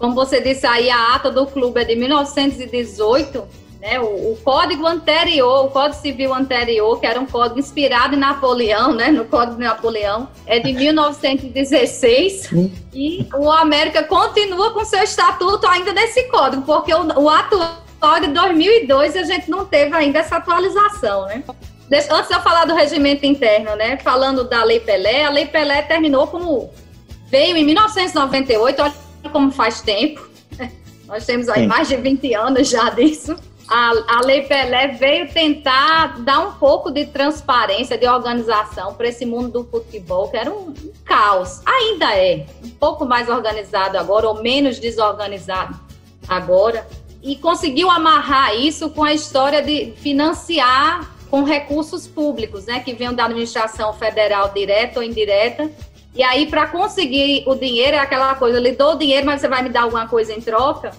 como 0.04 0.16
você 0.16 0.42
disse 0.42 0.68
aí, 0.68 0.90
a 0.90 1.16
ata 1.16 1.32
do 1.32 1.46
clube 1.46 1.80
é 1.80 1.86
de 1.86 1.96
1918, 1.96 3.48
né? 3.84 4.00
O, 4.00 4.32
o, 4.32 4.38
código 4.42 4.88
anterior, 4.88 5.66
o 5.66 5.70
Código 5.70 6.02
Civil 6.02 6.34
anterior, 6.34 6.98
que 7.02 7.06
era 7.06 7.20
um 7.20 7.26
código 7.26 7.60
inspirado 7.60 8.16
em 8.16 8.18
Napoleão, 8.18 8.94
né? 8.94 9.12
No 9.12 9.26
Código 9.26 9.58
de 9.58 9.64
Napoleão, 9.64 10.30
é 10.46 10.58
de 10.58 10.72
1916 10.74 12.50
e 12.94 13.28
o 13.36 13.52
América 13.52 14.02
continua 14.04 14.72
com 14.72 14.86
seu 14.86 15.04
estatuto 15.04 15.68
ainda 15.68 15.92
nesse 15.92 16.24
código, 16.30 16.62
porque 16.62 16.94
o, 16.94 17.20
o 17.20 17.30
atual 17.30 18.22
de 18.22 18.28
2002 18.28 19.16
e 19.16 19.20
a 19.20 19.24
gente 19.24 19.50
não 19.50 19.66
teve 19.66 19.94
ainda 19.94 20.20
essa 20.20 20.38
atualização, 20.38 21.26
né? 21.26 21.44
Antes 22.10 22.30
de 22.30 22.34
eu 22.34 22.42
falar 22.42 22.64
do 22.64 22.74
regimento 22.74 23.26
interno, 23.26 23.76
né? 23.76 23.98
Falando 23.98 24.46
da 24.46 24.64
Lei 24.64 24.80
Pelé, 24.80 25.26
a 25.26 25.30
Lei 25.30 25.46
Pelé 25.46 25.82
terminou 25.82 26.26
como 26.28 26.72
veio 27.30 27.58
em 27.58 27.66
1998, 27.66 28.82
olha 28.82 28.94
como 29.30 29.52
faz 29.52 29.82
tempo. 29.82 30.26
Nós 31.06 31.26
temos 31.26 31.50
aí 31.50 31.64
Sim. 31.64 31.68
mais 31.68 31.90
de 31.90 31.98
20 31.98 32.34
anos 32.34 32.70
já 32.70 32.90
disso. 32.90 33.36
A, 33.68 34.18
a 34.18 34.22
Lei 34.22 34.42
Pelé 34.44 34.90
veio 34.90 35.32
tentar 35.32 36.20
dar 36.20 36.40
um 36.40 36.54
pouco 36.54 36.92
de 36.92 37.06
transparência, 37.06 37.98
de 37.98 38.08
organização 38.08 38.94
para 38.94 39.08
esse 39.08 39.26
mundo 39.26 39.50
do 39.50 39.64
futebol, 39.64 40.30
que 40.30 40.38
era 40.38 40.52
um, 40.52 40.70
um 40.70 40.92
caos. 41.06 41.62
Ainda 41.66 42.14
é, 42.16 42.46
um 42.64 42.70
pouco 42.70 43.06
mais 43.06 43.30
organizado 43.30 43.98
agora, 43.98 44.28
ou 44.28 44.42
menos 44.42 44.80
desorganizado 44.80 45.80
agora. 46.28 46.88
E 47.22 47.36
conseguiu 47.38 47.90
amarrar 47.90 48.56
isso 48.56 48.90
com 48.90 49.04
a 49.04 49.14
história 49.14 49.62
de 49.62 49.94
financiar 49.98 51.10
com 51.30 51.44
recursos 51.44 52.06
públicos, 52.06 52.66
né, 52.66 52.82
que 52.82 52.94
venham 52.94 53.14
da 53.14 53.26
administração 53.26 53.94
federal 53.94 54.50
direta 54.50 55.00
ou 55.00 55.06
indireta, 55.06 55.72
e 56.16 56.22
aí, 56.22 56.46
para 56.46 56.68
conseguir 56.68 57.44
o 57.48 57.56
dinheiro, 57.56 57.98
é 57.98 58.00
aquela 58.00 58.36
coisa, 58.36 58.60
eu 58.60 58.62
lhe 58.62 58.74
dou 58.74 58.94
o 58.94 58.98
dinheiro, 58.98 59.26
mas 59.26 59.42
você 59.42 59.48
vai 59.48 59.64
me 59.64 59.70
dar 59.70 59.82
alguma 59.82 60.08
coisa 60.08 60.32
em 60.32 60.40
troca. 60.40 60.92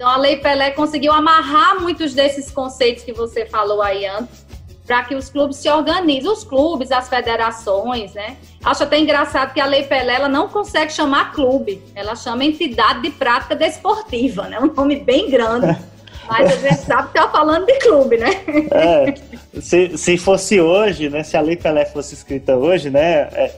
Então, 0.00 0.08
a 0.08 0.16
Lei 0.16 0.38
Pelé 0.38 0.70
conseguiu 0.70 1.12
amarrar 1.12 1.78
muitos 1.78 2.14
desses 2.14 2.50
conceitos 2.50 3.04
que 3.04 3.12
você 3.12 3.44
falou 3.44 3.82
aí 3.82 4.06
antes, 4.06 4.46
para 4.86 5.04
que 5.04 5.14
os 5.14 5.28
clubes 5.28 5.58
se 5.58 5.68
organizem, 5.68 6.26
os 6.26 6.42
clubes, 6.42 6.90
as 6.90 7.06
federações, 7.06 8.14
né? 8.14 8.38
Acho 8.64 8.84
até 8.84 8.98
engraçado 8.98 9.52
que 9.52 9.60
a 9.60 9.66
Lei 9.66 9.82
Pelé 9.82 10.14
ela 10.14 10.26
não 10.26 10.48
consegue 10.48 10.90
chamar 10.90 11.32
clube, 11.32 11.82
ela 11.94 12.16
chama 12.16 12.46
entidade 12.46 13.02
de 13.02 13.10
prática 13.10 13.54
desportiva, 13.54 14.48
né? 14.48 14.58
Um 14.58 14.72
nome 14.72 14.96
bem 14.96 15.28
grande. 15.28 15.78
Mas 16.26 16.50
a 16.50 16.56
gente 16.56 16.80
sabe 16.80 17.12
que 17.12 17.18
está 17.18 17.28
falando 17.28 17.66
de 17.66 17.78
clube, 17.80 18.16
né? 18.16 18.30
É, 18.70 19.60
se, 19.60 19.98
se 19.98 20.16
fosse 20.16 20.58
hoje, 20.58 21.10
né? 21.10 21.22
Se 21.22 21.36
a 21.36 21.42
Lei 21.42 21.56
Pelé 21.56 21.84
fosse 21.84 22.14
escrita 22.14 22.56
hoje, 22.56 22.88
né? 22.88 23.28
É, 23.34 23.48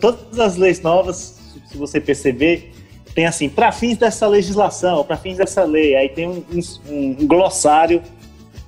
todas 0.00 0.40
as 0.40 0.56
leis 0.56 0.80
novas, 0.80 1.38
se 1.70 1.76
você 1.76 2.00
perceber, 2.00 2.72
tem 3.14 3.26
assim, 3.26 3.48
para 3.48 3.70
fins 3.72 3.98
dessa 3.98 4.26
legislação, 4.26 5.04
para 5.04 5.16
fins 5.16 5.36
dessa 5.36 5.64
lei, 5.64 5.94
aí 5.94 6.08
tem 6.08 6.28
um, 6.28 6.44
um, 6.52 6.60
um, 6.88 7.26
glossário 7.26 8.02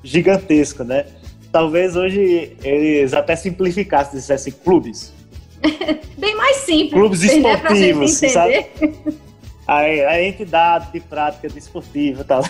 gigantesco, 0.02 0.84
né? 0.84 1.06
Talvez 1.50 1.96
hoje 1.96 2.56
eles 2.62 3.14
até 3.14 3.36
simplificassem, 3.36 4.18
dissessem 4.18 4.52
clubes. 4.52 5.12
Bem 6.18 6.36
mais 6.36 6.56
simples. 6.58 6.92
Clubes 6.92 7.20
né, 7.22 7.34
esportivos, 7.36 8.10
sabe? 8.12 8.66
a, 9.66 9.78
a 9.78 10.22
entidade 10.22 10.92
de 10.92 11.00
prática 11.00 11.48
desportiva 11.48 12.20
e 12.20 12.24
tal. 12.24 12.42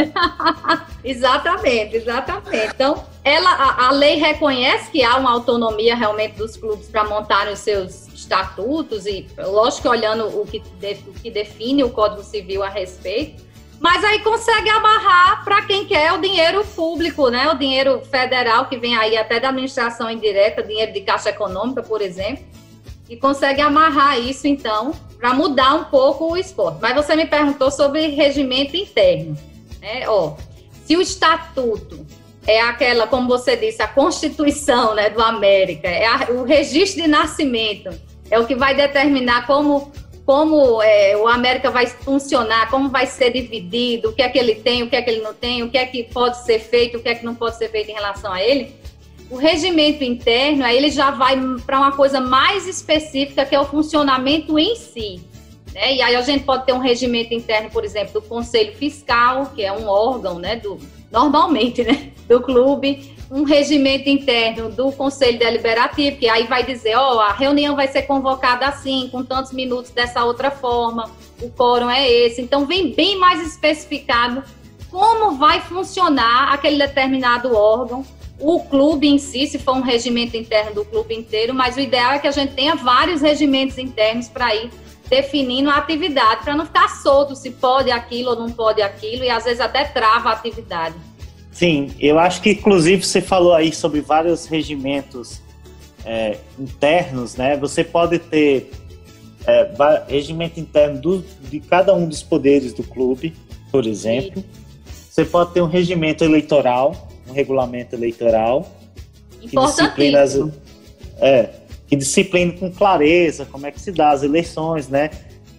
exatamente, 1.04 1.96
exatamente. 1.96 2.72
Então, 2.74 3.04
ela, 3.22 3.50
a, 3.50 3.88
a, 3.88 3.90
lei 3.92 4.16
reconhece 4.16 4.90
que 4.90 5.02
há 5.02 5.16
uma 5.16 5.30
autonomia 5.30 5.94
realmente 5.94 6.36
dos 6.36 6.56
clubes 6.56 6.88
para 6.88 7.04
montarem 7.04 7.52
os 7.52 7.58
seus 7.58 8.08
estatutos 8.32 9.04
e, 9.04 9.26
lógico, 9.36 9.88
olhando 9.90 10.26
o 10.40 10.46
que, 10.46 10.60
de, 10.60 10.92
o 11.06 11.12
que 11.12 11.30
define 11.30 11.84
o 11.84 11.90
Código 11.90 12.22
Civil 12.22 12.62
a 12.62 12.68
respeito, 12.68 13.44
mas 13.78 14.02
aí 14.04 14.20
consegue 14.20 14.70
amarrar 14.70 15.44
para 15.44 15.62
quem 15.62 15.84
quer 15.84 16.12
o 16.12 16.20
dinheiro 16.20 16.64
público, 16.64 17.28
né? 17.28 17.50
O 17.50 17.58
dinheiro 17.58 18.00
federal 18.02 18.66
que 18.66 18.78
vem 18.78 18.96
aí 18.96 19.16
até 19.16 19.38
da 19.38 19.48
administração 19.48 20.10
indireta, 20.10 20.62
dinheiro 20.62 20.92
de 20.92 21.00
caixa 21.02 21.30
econômica, 21.30 21.82
por 21.82 22.00
exemplo, 22.00 22.44
e 23.08 23.16
consegue 23.16 23.60
amarrar 23.60 24.18
isso 24.18 24.46
então 24.46 24.92
para 25.18 25.34
mudar 25.34 25.74
um 25.74 25.84
pouco 25.84 26.32
o 26.32 26.36
esporte. 26.36 26.78
Mas 26.80 26.94
você 26.94 27.14
me 27.16 27.26
perguntou 27.26 27.70
sobre 27.70 28.06
regimento 28.06 28.76
interno. 28.76 29.36
Né? 29.80 30.08
Ó, 30.08 30.36
se 30.84 30.96
o 30.96 31.02
estatuto 31.02 32.06
é 32.46 32.60
aquela, 32.60 33.06
como 33.06 33.28
você 33.28 33.56
disse, 33.56 33.82
a 33.82 33.88
Constituição 33.88 34.94
né, 34.94 35.10
do 35.10 35.20
América, 35.20 35.88
é 35.88 36.06
a, 36.06 36.28
o 36.30 36.44
registro 36.44 37.02
de 37.02 37.08
nascimento, 37.08 37.90
é 38.32 38.38
o 38.38 38.46
que 38.46 38.56
vai 38.56 38.74
determinar 38.74 39.46
como, 39.46 39.92
como 40.24 40.82
é, 40.82 41.14
o 41.18 41.28
América 41.28 41.70
vai 41.70 41.86
funcionar, 41.86 42.70
como 42.70 42.88
vai 42.88 43.06
ser 43.06 43.30
dividido, 43.30 44.08
o 44.08 44.12
que 44.14 44.22
é 44.22 44.28
que 44.30 44.38
ele 44.38 44.54
tem, 44.54 44.82
o 44.82 44.88
que 44.88 44.96
é 44.96 45.02
que 45.02 45.10
ele 45.10 45.20
não 45.20 45.34
tem, 45.34 45.62
o 45.62 45.68
que 45.68 45.76
é 45.76 45.84
que 45.84 46.04
pode 46.04 46.42
ser 46.42 46.58
feito, 46.58 46.96
o 46.96 47.02
que 47.02 47.10
é 47.10 47.14
que 47.14 47.26
não 47.26 47.34
pode 47.34 47.58
ser 47.58 47.68
feito 47.68 47.90
em 47.90 47.92
relação 47.92 48.32
a 48.32 48.42
ele. 48.42 48.74
O 49.30 49.36
regimento 49.36 50.02
interno, 50.02 50.64
aí 50.64 50.78
ele 50.78 50.90
já 50.90 51.10
vai 51.10 51.38
para 51.66 51.78
uma 51.78 51.92
coisa 51.92 52.22
mais 52.22 52.66
específica, 52.66 53.44
que 53.44 53.54
é 53.54 53.60
o 53.60 53.66
funcionamento 53.66 54.58
em 54.58 54.76
si. 54.76 55.20
Né? 55.74 55.96
E 55.96 56.02
aí 56.02 56.16
a 56.16 56.22
gente 56.22 56.44
pode 56.44 56.64
ter 56.64 56.72
um 56.72 56.78
regimento 56.78 57.34
interno, 57.34 57.68
por 57.68 57.84
exemplo, 57.84 58.14
do 58.14 58.22
Conselho 58.22 58.74
Fiscal, 58.74 59.52
que 59.54 59.62
é 59.62 59.70
um 59.70 59.86
órgão, 59.86 60.38
né, 60.38 60.56
do, 60.56 60.78
normalmente, 61.10 61.84
né, 61.84 62.12
do 62.26 62.40
clube, 62.40 63.14
um 63.32 63.44
regimento 63.44 64.10
interno 64.10 64.70
do 64.70 64.92
Conselho 64.92 65.38
Deliberativo, 65.38 66.18
que 66.18 66.28
aí 66.28 66.46
vai 66.46 66.62
dizer, 66.64 66.94
ó, 66.96 67.16
oh, 67.16 67.20
a 67.20 67.32
reunião 67.32 67.74
vai 67.74 67.88
ser 67.88 68.02
convocada 68.02 68.66
assim, 68.66 69.08
com 69.10 69.24
tantos 69.24 69.52
minutos 69.52 69.90
dessa 69.90 70.22
outra 70.22 70.50
forma, 70.50 71.10
o 71.40 71.48
quórum 71.48 71.88
é 71.88 72.06
esse. 72.06 72.42
Então 72.42 72.66
vem 72.66 72.92
bem 72.94 73.18
mais 73.18 73.40
especificado 73.40 74.44
como 74.90 75.38
vai 75.38 75.60
funcionar 75.60 76.52
aquele 76.52 76.76
determinado 76.76 77.56
órgão 77.56 78.04
o 78.38 78.60
clube 78.64 79.08
em 79.08 79.18
si, 79.18 79.46
se 79.46 79.58
for 79.58 79.76
um 79.76 79.80
regimento 79.80 80.36
interno 80.36 80.74
do 80.74 80.84
clube 80.84 81.14
inteiro, 81.14 81.54
mas 81.54 81.76
o 81.76 81.80
ideal 81.80 82.12
é 82.12 82.18
que 82.18 82.26
a 82.26 82.32
gente 82.32 82.52
tenha 82.52 82.74
vários 82.74 83.22
regimentos 83.22 83.78
internos 83.78 84.28
para 84.28 84.54
ir 84.54 84.68
definindo 85.08 85.70
a 85.70 85.76
atividade, 85.76 86.42
para 86.42 86.56
não 86.56 86.66
ficar 86.66 86.88
solto 86.88 87.36
se 87.36 87.50
pode 87.52 87.90
aquilo 87.90 88.30
ou 88.30 88.36
não 88.36 88.50
pode 88.50 88.82
aquilo, 88.82 89.24
e 89.24 89.30
às 89.30 89.44
vezes 89.44 89.60
até 89.60 89.84
trava 89.84 90.30
a 90.30 90.32
atividade. 90.32 90.96
Sim, 91.52 91.90
eu 92.00 92.18
acho 92.18 92.40
que 92.40 92.50
inclusive 92.50 93.04
você 93.04 93.20
falou 93.20 93.54
aí 93.54 93.72
sobre 93.72 94.00
vários 94.00 94.46
regimentos 94.46 95.42
é, 96.04 96.38
internos, 96.58 97.36
né? 97.36 97.56
Você 97.58 97.84
pode 97.84 98.18
ter 98.18 98.70
é, 99.46 99.70
regimento 100.08 100.58
interno 100.58 101.00
do, 101.00 101.24
de 101.50 101.60
cada 101.60 101.94
um 101.94 102.08
dos 102.08 102.22
poderes 102.22 102.72
do 102.72 102.82
clube, 102.82 103.34
por 103.70 103.86
exemplo. 103.86 104.42
Você 105.10 105.24
pode 105.24 105.52
ter 105.52 105.60
um 105.60 105.66
regimento 105.66 106.24
eleitoral, 106.24 107.08
um 107.28 107.32
regulamento 107.32 107.94
eleitoral 107.94 108.66
que 109.40 109.56
disciplina 109.56 110.22
as, 110.22 110.38
é, 111.18 111.50
que 111.86 111.96
disciplina 111.96 112.52
com 112.52 112.70
clareza 112.72 113.44
como 113.44 113.66
é 113.66 113.70
que 113.70 113.80
se 113.80 113.92
dá 113.92 114.10
as 114.10 114.22
eleições, 114.22 114.88
né? 114.88 115.10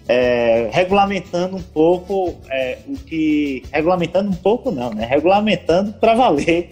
É, 0.08 0.70
regulamentando 0.72 1.56
um 1.56 1.62
pouco 1.62 2.36
é, 2.50 2.80
o 2.88 2.98
que 2.98 3.64
regulamentando 3.72 4.30
um 4.30 4.36
pouco 4.36 4.70
não, 4.70 4.90
né? 4.90 5.06
Regulamentando 5.06 5.94
para 5.94 6.14
valer 6.14 6.72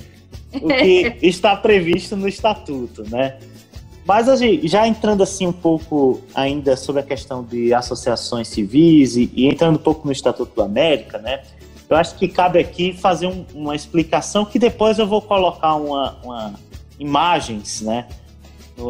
o 0.54 0.68
que 0.68 1.16
está 1.26 1.56
previsto 1.56 2.18
no 2.18 2.28
estatuto, 2.28 3.10
né? 3.10 3.38
Mas 4.06 4.28
já 4.64 4.86
entrando 4.88 5.24
assim 5.24 5.48
um 5.48 5.54
pouco 5.54 6.22
ainda 6.36 6.76
sobre 6.76 7.02
a 7.02 7.06
questão 7.06 7.44
de 7.44 7.74
associações 7.74 8.48
civis 8.48 9.16
e, 9.16 9.32
e 9.34 9.48
entrando 9.48 9.76
um 9.76 9.82
pouco 9.82 10.06
no 10.06 10.12
Estatuto 10.12 10.56
da 10.56 10.66
América, 10.66 11.18
né? 11.20 11.42
Eu 11.90 11.96
acho 11.96 12.16
que 12.16 12.28
cabe 12.28 12.60
aqui 12.60 12.94
fazer 12.94 13.28
um, 13.28 13.46
uma 13.54 13.76
explicação 13.76 14.44
que 14.44 14.58
depois 14.58 14.98
eu 14.98 15.06
vou 15.06 15.22
colocar 15.22 15.76
uma, 15.76 16.18
uma 16.24 16.54
imagens, 17.00 17.82
né? 17.82 18.08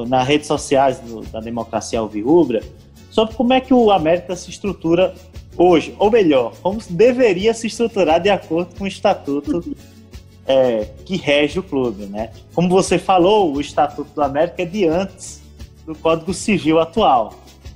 nas 0.08 0.26
redes 0.28 0.48
sociais 0.48 1.00
do, 1.00 1.22
da 1.22 1.40
Democracia 1.40 2.00
Alvirrubra 2.00 2.64
sobre 3.12 3.36
como 3.36 3.54
é 3.54 3.62
que 3.62 3.74
o 3.74 3.92
América 3.92 4.36
se 4.36 4.50
estrutura 4.50 5.14
hoje, 5.56 5.94
ou 6.00 6.10
melhor, 6.10 6.54
como 6.64 6.80
deveria 6.90 7.54
se 7.54 7.68
estruturar 7.68 8.20
de 8.20 8.30
acordo 8.30 8.74
com 8.76 8.86
o 8.86 8.88
estatuto 8.88 9.76
é, 10.48 10.88
que 11.06 11.18
rege 11.18 11.60
o 11.60 11.64
clube, 11.64 12.06
né? 12.06 12.32
Como 12.56 12.70
você 12.70 12.98
falou, 12.98 13.54
o 13.54 13.62
estatuto 13.62 14.10
do 14.16 14.24
América 14.24 14.64
é 14.64 14.66
de 14.66 14.88
antes 14.88 15.42
do 15.86 15.94
Código 15.94 16.34
Civil 16.34 16.80
atual. 16.80 17.34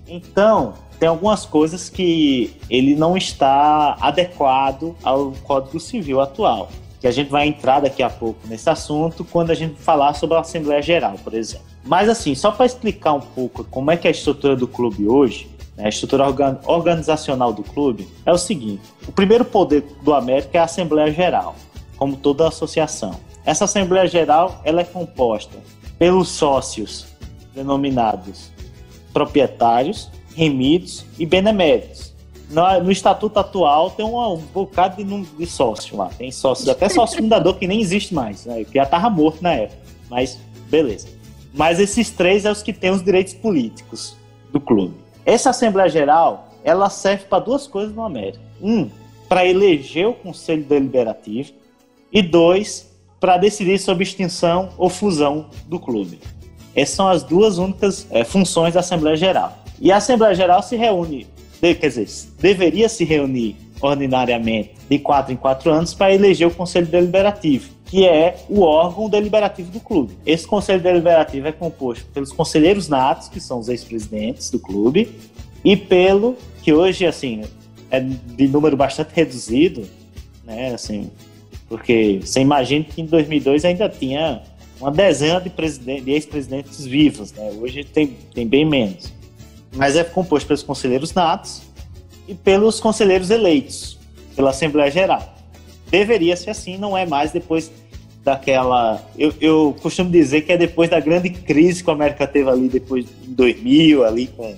Então, 0.08 0.74
tem 1.00 1.10
algumas 1.10 1.46
coisas 1.46 1.90
que 1.90 2.56
ele 2.70 2.96
não 2.96 3.18
está 3.18 3.98
adequado 4.00 4.96
ao 5.04 5.34
Código 5.44 5.80
Civil 5.80 6.22
atual, 6.22 6.70
que 7.06 7.10
a 7.10 7.12
gente 7.12 7.30
vai 7.30 7.48
entrar 7.48 7.82
daqui 7.82 8.02
a 8.02 8.10
pouco 8.10 8.40
nesse 8.48 8.68
assunto 8.68 9.24
quando 9.24 9.52
a 9.52 9.54
gente 9.54 9.76
falar 9.76 10.16
sobre 10.16 10.38
a 10.38 10.40
Assembleia 10.40 10.82
Geral, 10.82 11.14
por 11.24 11.36
exemplo. 11.36 11.68
Mas 11.84 12.10
assim, 12.10 12.34
só 12.34 12.50
para 12.50 12.66
explicar 12.66 13.14
um 13.14 13.22
pouco 13.22 13.64
como 13.66 13.92
é 13.92 13.98
que 13.98 14.08
é 14.08 14.10
a 14.10 14.12
estrutura 14.12 14.56
do 14.56 14.68
clube 14.68 15.08
hoje, 15.08 15.48
né, 15.78 15.86
a 15.86 15.90
estrutura 15.90 16.26
organizacional 16.66 17.54
do 17.54 17.62
clube 17.62 18.08
é 18.26 18.32
o 18.32 18.40
seguinte: 18.40 18.82
o 19.08 19.12
primeiro 19.12 19.46
poder 19.46 19.86
do 20.02 20.16
América 20.16 20.58
é 20.58 20.62
a 20.62 20.64
Assembleia 20.64 21.12
Geral, 21.12 21.56
como 21.96 22.16
toda 22.16 22.48
associação. 22.48 23.20
Essa 23.46 23.66
Assembleia 23.66 24.08
Geral 24.08 24.60
ela 24.64 24.82
é 24.82 24.84
composta 24.84 25.60
pelos 26.00 26.30
sócios 26.30 27.06
denominados 27.54 28.50
proprietários, 29.14 30.10
remidos 30.36 31.06
e 31.20 31.26
beneméritos. 31.28 32.15
No, 32.50 32.84
no, 32.84 32.92
estatuto 32.92 33.40
atual 33.40 33.92
tem 33.92 34.06
um, 34.06 34.34
um 34.34 34.38
bocado 34.38 35.04
de, 35.04 35.22
de 35.24 35.46
sócio 35.46 35.98
lá. 35.98 36.10
Tem 36.18 36.32
sócio, 36.32 36.70
até 36.70 36.88
sócio 36.88 37.18
fundador 37.18 37.58
que 37.58 37.68
nem 37.68 37.82
existe 37.82 38.14
mais, 38.14 38.46
né? 38.46 38.64
Que 38.64 38.76
já 38.76 38.84
estava 38.84 39.10
morto 39.10 39.42
na 39.42 39.54
época. 39.54 39.80
Mas 40.10 40.40
beleza. 40.70 41.08
Mas 41.54 41.80
esses 41.80 42.12
três 42.12 42.46
é 42.46 42.52
os 42.52 42.62
que 42.62 42.74
têm 42.74 42.92
os 42.92 43.04
direitos 43.04 43.34
políticos 43.34 44.16
do 44.52 44.60
clube. 44.60 44.96
Essa 45.26 45.50
Assembleia 45.50 45.90
Geral, 45.90 46.50
ela 46.64 46.90
serve 46.90 47.26
para 47.26 47.40
duas 47.40 47.66
coisas 47.66 47.96
no 47.96 48.04
América. 48.04 48.40
Um, 48.62 48.90
para 49.28 49.46
eleger 49.46 50.08
o 50.08 50.14
Conselho 50.14 50.64
Deliberativo. 50.64 51.52
E 52.12 52.22
dois, 52.22 52.92
para 53.20 53.38
decidir 53.38 53.80
sobre 53.80 54.04
extinção 54.04 54.70
ou 54.78 54.90
fusão 54.90 55.48
do 55.68 55.80
clube. 55.80 56.20
Essas 56.76 56.96
são 56.96 57.08
as 57.08 57.24
duas 57.24 57.58
únicas 57.58 58.06
é, 58.12 58.24
funções 58.24 58.74
da 58.74 58.82
Assembleia 58.82 59.16
Geral. 59.16 59.58
E 59.80 59.92
a 59.92 59.98
Assembleia 59.98 60.36
Geral 60.36 60.62
se 60.62 60.76
reúne, 60.76 61.28
de, 61.62 61.76
quer 61.76 61.88
dizer, 61.88 62.08
deveria 62.40 62.90
se 62.90 63.04
reunir 63.04 63.56
ordinariamente 63.82 64.72
de 64.90 65.00
quatro 65.00 65.34
em 65.34 65.36
quatro 65.36 65.72
anos 65.72 65.94
para 65.94 66.14
eleger 66.14 66.48
o 66.48 66.52
Conselho 66.52 66.88
Deliberativo, 66.88 67.70
que 67.86 68.06
é 68.06 68.38
o 68.50 68.62
órgão 68.62 69.10
deliberativo 69.10 69.72
do 69.72 69.80
clube. 69.80 70.14
Esse 70.26 70.48
Conselho 70.48 70.82
Deliberativo 70.82 71.48
é 71.48 71.52
composto 71.52 72.06
pelos 72.14 72.32
conselheiros 72.32 72.88
natos, 72.88 73.30
que 73.30 73.40
são 73.40 73.60
os 73.60 73.70
ex-presidentes 73.70 74.50
do 74.50 74.60
clube, 74.60 75.10
e 75.64 75.76
pelo, 75.76 76.36
que 76.62 76.74
hoje, 76.74 77.06
assim, 77.06 77.44
é 77.90 78.00
de 78.00 78.48
número 78.48 78.78
bastante 78.78 79.10
reduzido, 79.14 79.88
né, 80.44 80.74
assim, 80.74 81.10
porque 81.68 82.20
você 82.24 82.42
imagina 82.42 82.86
que 82.86 83.02
em 83.02 83.06
2002 83.06 83.66
ainda 83.66 83.90
tinha 83.90 84.44
uma 84.80 84.92
dezena 84.92 85.42
de, 85.42 85.50
de 86.02 86.12
ex-presidentes 86.12 86.86
vivos, 86.86 87.32
né? 87.34 87.52
Hoje 87.60 87.84
tem, 87.84 88.16
tem 88.34 88.48
bem 88.48 88.66
menos. 88.66 89.12
Mas 89.76 89.96
é 89.96 90.04
composto 90.04 90.48
pelos 90.48 90.64
conselheiros 90.64 91.14
natos 91.14 91.62
e 92.28 92.34
pelos 92.34 92.80
conselheiros 92.80 93.30
eleitos 93.30 94.00
pela 94.36 94.50
Assembleia 94.50 94.92
Geral. 94.92 95.36
Deveria 95.90 96.36
ser 96.36 96.52
assim, 96.52 96.78
não 96.78 96.98
é 96.98 97.06
mais 97.06 97.32
depois 97.32 97.72
daquela. 98.24 99.02
Eu, 99.18 99.34
eu 99.40 99.76
costumo 99.82 100.10
dizer 100.10 100.42
que 100.42 100.52
é 100.52 100.58
depois 100.58 100.90
da 100.90 101.00
grande 101.00 101.30
crise 101.30 101.84
que 101.84 101.90
a 101.90 101.94
América 101.94 102.26
teve 102.28 102.50
ali 102.50 102.68
depois 102.68 103.06
em 103.26 103.34
2000, 103.34 104.04
ali 104.04 104.28
com 104.28 104.56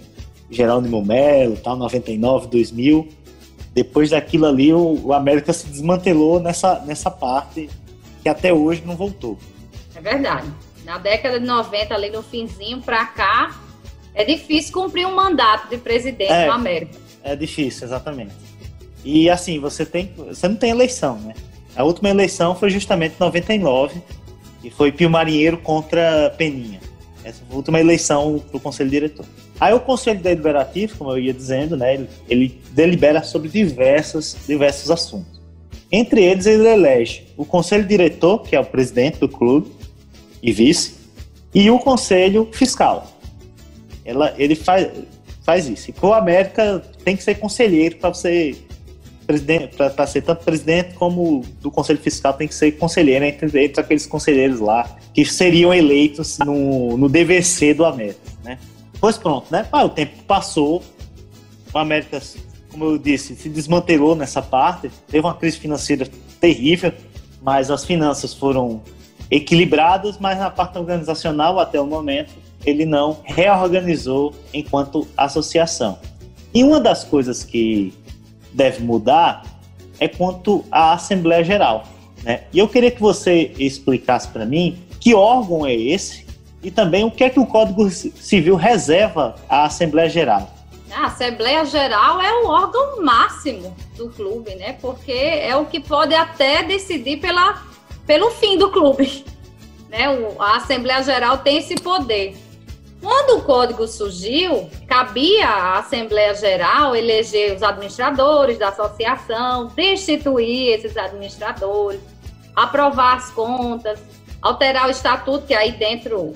Geraldo 0.49 0.89
Melo, 1.03 1.57
tal, 1.57 1.75
99, 1.75 2.47
2000. 2.47 3.07
Depois 3.73 4.09
daquilo 4.09 4.47
ali, 4.47 4.73
o, 4.73 5.07
o 5.07 5.13
América 5.13 5.53
se 5.53 5.67
desmantelou 5.67 6.39
nessa, 6.39 6.79
nessa 6.79 7.11
parte 7.11 7.69
que 8.23 8.29
até 8.29 8.51
hoje 8.51 8.81
não 8.85 8.95
voltou. 8.95 9.37
É 9.93 10.01
verdade. 10.01 10.47
Na 10.83 10.97
década 10.97 11.39
de 11.39 11.45
90, 11.45 11.93
ali 11.93 12.09
no 12.09 12.23
finzinho 12.23 12.81
para 12.81 13.05
cá, 13.05 13.53
é 14.17 14.25
difícil 14.25 14.73
cumprir 14.73 15.05
um 15.05 15.15
mandato 15.15 15.69
de 15.69 15.77
presidente 15.77 16.31
é, 16.31 16.47
no 16.47 16.53
América. 16.53 16.93
É 17.23 17.35
difícil, 17.35 17.85
exatamente. 17.85 18.33
E 19.05 19.29
assim, 19.29 19.59
você 19.59 19.85
tem, 19.85 20.11
você 20.17 20.47
não 20.47 20.55
tem 20.55 20.71
eleição, 20.71 21.19
né? 21.19 21.35
A 21.75 21.83
última 21.83 22.09
eleição 22.09 22.55
foi 22.55 22.71
justamente 22.71 23.13
em 23.13 23.19
99, 23.19 24.01
e 24.63 24.71
foi 24.71 24.91
Pio 24.91 25.09
Marinheiro 25.09 25.57
contra 25.59 26.33
Peninha. 26.35 26.79
Essa 27.23 27.43
foi 27.45 27.53
a 27.53 27.57
última 27.57 27.79
eleição 27.79 28.43
para 28.49 28.57
o 28.57 28.59
Conselho 28.59 28.89
Diretor. 28.89 29.25
Aí 29.59 29.73
o 29.73 29.79
Conselho 29.79 30.19
Deliberativo, 30.19 30.97
como 30.97 31.11
eu 31.11 31.19
ia 31.19 31.33
dizendo, 31.33 31.77
né, 31.77 31.93
ele, 31.93 32.09
ele 32.27 32.61
delibera 32.71 33.21
sobre 33.23 33.49
diversos, 33.49 34.35
diversos 34.47 34.89
assuntos. 34.89 35.39
Entre 35.91 36.23
eles, 36.23 36.45
ele 36.45 36.67
elege 36.67 37.27
o 37.37 37.45
Conselho 37.45 37.85
Diretor, 37.85 38.41
que 38.41 38.55
é 38.55 38.59
o 38.59 38.65
presidente 38.65 39.19
do 39.19 39.29
clube, 39.29 39.71
e 40.41 40.51
vice, 40.51 40.95
e 41.53 41.69
o 41.69 41.79
Conselho 41.79 42.49
Fiscal. 42.51 43.16
Ela, 44.07 44.33
ele 44.37 44.55
faz, 44.55 44.87
faz 45.43 45.67
isso. 45.67 45.91
E 45.91 45.93
o 46.01 46.13
América 46.13 46.81
tem 47.03 47.15
que 47.15 47.23
ser 47.23 47.35
conselheiro 47.35 47.97
para 47.97 48.13
ser 48.13 48.65
presidente, 49.27 49.75
para 49.75 50.07
ser 50.07 50.21
tanto 50.21 50.45
presidente 50.45 50.93
como 50.93 51.43
do 51.61 51.69
Conselho 51.69 51.99
Fiscal 51.99 52.33
tem 52.33 52.47
que 52.47 52.55
ser 52.55 52.71
conselheiro 52.77 53.25
entre, 53.25 53.65
entre 53.65 53.81
aqueles 53.81 54.05
conselheiros 54.05 54.61
lá 54.61 54.89
que 55.13 55.25
seriam 55.25 55.73
eleitos 55.73 56.37
no, 56.39 56.95
no 56.95 57.09
DVC 57.09 57.73
do 57.73 57.83
América, 57.83 58.21
né? 58.43 58.57
Pois 59.01 59.17
pronto, 59.17 59.47
né? 59.51 59.67
Ah, 59.71 59.83
o 59.83 59.89
tempo 59.89 60.23
passou, 60.23 60.81
o 61.73 61.77
América, 61.77 62.21
como 62.71 62.85
eu 62.85 62.97
disse, 62.97 63.35
se 63.35 63.49
desmantelou 63.49 64.15
nessa 64.15 64.41
parte, 64.41 64.89
teve 65.07 65.25
uma 65.25 65.33
crise 65.33 65.57
financeira 65.57 66.07
terrível, 66.39 66.93
mas 67.41 67.69
as 67.69 67.83
finanças 67.83 68.33
foram 68.33 68.81
equilibrados, 69.29 70.17
mas 70.17 70.39
na 70.39 70.49
parte 70.49 70.77
organizacional, 70.77 71.59
até 71.59 71.81
o 71.81 71.85
momento, 71.85 72.31
ele 72.67 72.85
não 72.85 73.17
reorganizou 73.23 74.35
enquanto 74.53 75.07
associação. 75.15 75.97
E 76.53 76.63
uma 76.63 76.81
das 76.81 77.05
coisas 77.05 77.43
que 77.43 77.93
deve 78.51 78.83
mudar 78.83 79.43
é 79.99 80.07
quanto 80.07 80.65
à 80.69 80.93
Assembleia 80.93 81.43
Geral. 81.43 81.85
Né? 82.23 82.43
E 82.51 82.59
eu 82.59 82.67
queria 82.67 82.91
que 82.91 83.01
você 83.01 83.53
explicasse 83.57 84.27
para 84.27 84.45
mim 84.45 84.77
que 84.99 85.15
órgão 85.15 85.65
é 85.65 85.73
esse 85.73 86.27
e 86.61 86.69
também 86.69 87.05
o 87.05 87.11
que 87.11 87.23
é 87.23 87.29
que 87.29 87.39
o 87.39 87.45
Código 87.45 87.89
Civil 87.89 88.55
reserva 88.55 89.35
à 89.47 89.65
Assembleia 89.65 90.09
Geral. 90.09 90.53
A 90.91 91.05
Assembleia 91.05 91.63
Geral 91.63 92.21
é 92.21 92.33
o 92.43 92.47
órgão 92.47 93.01
máximo 93.01 93.75
do 93.95 94.09
clube, 94.09 94.55
né? 94.55 94.73
Porque 94.81 95.11
é 95.11 95.55
o 95.55 95.65
que 95.65 95.79
pode 95.79 96.13
até 96.13 96.63
decidir 96.63 97.17
pela 97.17 97.63
pelo 98.05 98.31
fim 98.31 98.57
do 98.57 98.69
clube. 98.69 99.25
Né? 99.89 100.03
A 100.37 100.57
Assembleia 100.57 101.01
Geral 101.01 101.37
tem 101.37 101.59
esse 101.59 101.75
poder. 101.75 102.35
Quando 103.01 103.39
o 103.39 103.43
código 103.43 103.87
surgiu, 103.87 104.69
cabia 104.87 105.47
à 105.47 105.79
Assembleia 105.79 106.33
Geral 106.33 106.95
eleger 106.95 107.55
os 107.55 107.61
administradores 107.61 108.57
da 108.57 108.69
associação, 108.69 109.67
destituir 109.67 110.73
esses 110.73 110.97
administradores, 110.97 112.01
aprovar 112.55 113.17
as 113.17 113.29
contas, 113.31 113.99
alterar 114.41 114.87
o 114.87 114.91
estatuto, 114.91 115.45
que 115.45 115.53
aí 115.53 115.73
dentro 115.73 116.33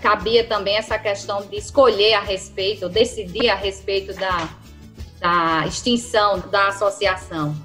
cabia 0.00 0.44
também 0.44 0.76
essa 0.76 0.98
questão 0.98 1.44
de 1.46 1.56
escolher 1.56 2.14
a 2.14 2.20
respeito, 2.20 2.88
decidir 2.88 3.48
a 3.48 3.56
respeito 3.56 4.14
da, 4.14 4.48
da 5.18 5.66
extinção 5.66 6.40
da 6.48 6.68
associação. 6.68 7.56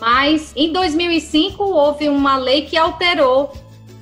Mas 0.00 0.52
em 0.56 0.72
2005 0.72 1.62
houve 1.62 2.08
uma 2.08 2.36
lei 2.36 2.62
que 2.62 2.76
alterou 2.76 3.52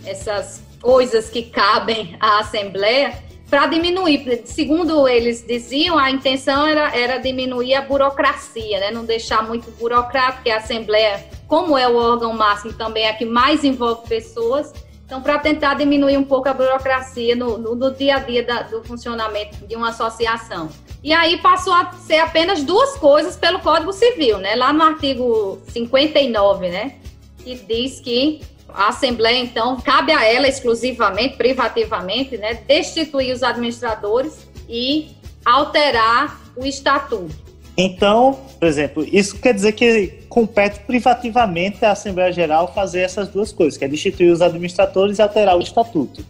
essas 0.05 0.62
coisas 0.81 1.29
que 1.29 1.42
cabem 1.42 2.16
à 2.18 2.40
Assembleia 2.40 3.23
para 3.54 3.68
diminuir. 3.68 4.42
Segundo 4.46 5.06
eles 5.06 5.46
diziam, 5.46 5.96
a 5.96 6.10
intenção 6.10 6.66
era, 6.66 6.92
era 6.92 7.18
diminuir 7.18 7.76
a 7.76 7.82
burocracia, 7.82 8.80
né? 8.80 8.90
não 8.90 9.04
deixar 9.04 9.46
muito 9.46 9.70
burocrático, 9.78 10.38
porque 10.38 10.50
a 10.50 10.56
Assembleia, 10.56 11.24
como 11.46 11.78
é 11.78 11.88
o 11.88 11.94
órgão 11.94 12.32
máximo, 12.32 12.72
também 12.72 13.06
é 13.06 13.12
que 13.12 13.24
mais 13.24 13.62
envolve 13.62 14.08
pessoas. 14.08 14.72
Então, 15.06 15.22
para 15.22 15.38
tentar 15.38 15.74
diminuir 15.74 16.16
um 16.16 16.24
pouco 16.24 16.48
a 16.48 16.52
burocracia 16.52 17.36
no, 17.36 17.56
no, 17.56 17.76
no 17.76 17.94
dia 17.94 18.16
a 18.16 18.18
dia 18.18 18.42
da, 18.42 18.62
do 18.62 18.82
funcionamento 18.82 19.64
de 19.64 19.76
uma 19.76 19.90
associação. 19.90 20.68
E 21.00 21.12
aí 21.12 21.36
passou 21.38 21.74
a 21.74 21.92
ser 21.92 22.18
apenas 22.18 22.64
duas 22.64 22.96
coisas 22.96 23.36
pelo 23.36 23.60
Código 23.60 23.92
Civil, 23.92 24.38
né? 24.38 24.56
Lá 24.56 24.72
no 24.72 24.82
artigo 24.82 25.62
59, 25.68 26.70
né? 26.70 26.96
Que 27.38 27.54
diz 27.54 28.00
que 28.00 28.40
a 28.74 28.88
Assembleia, 28.88 29.38
então, 29.38 29.80
cabe 29.80 30.12
a 30.12 30.24
ela 30.24 30.48
exclusivamente, 30.48 31.37
privativamente, 31.37 32.37
né? 32.37 32.54
Destituir 32.54 33.32
os 33.32 33.42
administradores 33.42 34.46
e 34.68 35.10
alterar 35.44 36.40
o 36.56 36.66
estatuto. 36.66 37.44
Então, 37.76 38.38
por 38.58 38.66
exemplo, 38.66 39.06
isso 39.10 39.38
quer 39.38 39.54
dizer 39.54 39.72
que 39.72 40.24
compete 40.28 40.80
privativamente 40.80 41.84
à 41.84 41.92
Assembleia 41.92 42.32
Geral 42.32 42.72
fazer 42.72 43.00
essas 43.00 43.28
duas 43.28 43.52
coisas, 43.52 43.76
que 43.76 43.84
é 43.84 43.88
destituir 43.88 44.30
os 44.30 44.42
administradores 44.42 45.18
e 45.18 45.22
alterar 45.22 45.56
o 45.56 45.60
estatuto. 45.60 46.24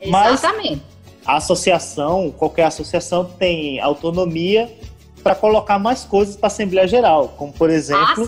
Exatamente. 0.00 0.82
Mas 1.24 1.26
a 1.26 1.36
associação, 1.36 2.30
qualquer 2.36 2.64
associação 2.64 3.24
tem 3.24 3.80
autonomia 3.80 4.70
para 5.22 5.34
colocar 5.34 5.78
mais 5.78 6.04
coisas 6.04 6.36
para 6.36 6.46
a 6.46 6.48
Assembleia 6.48 6.88
Geral, 6.88 7.28
como 7.36 7.52
por 7.52 7.70
exemplo 7.70 8.22
ah, 8.22 8.26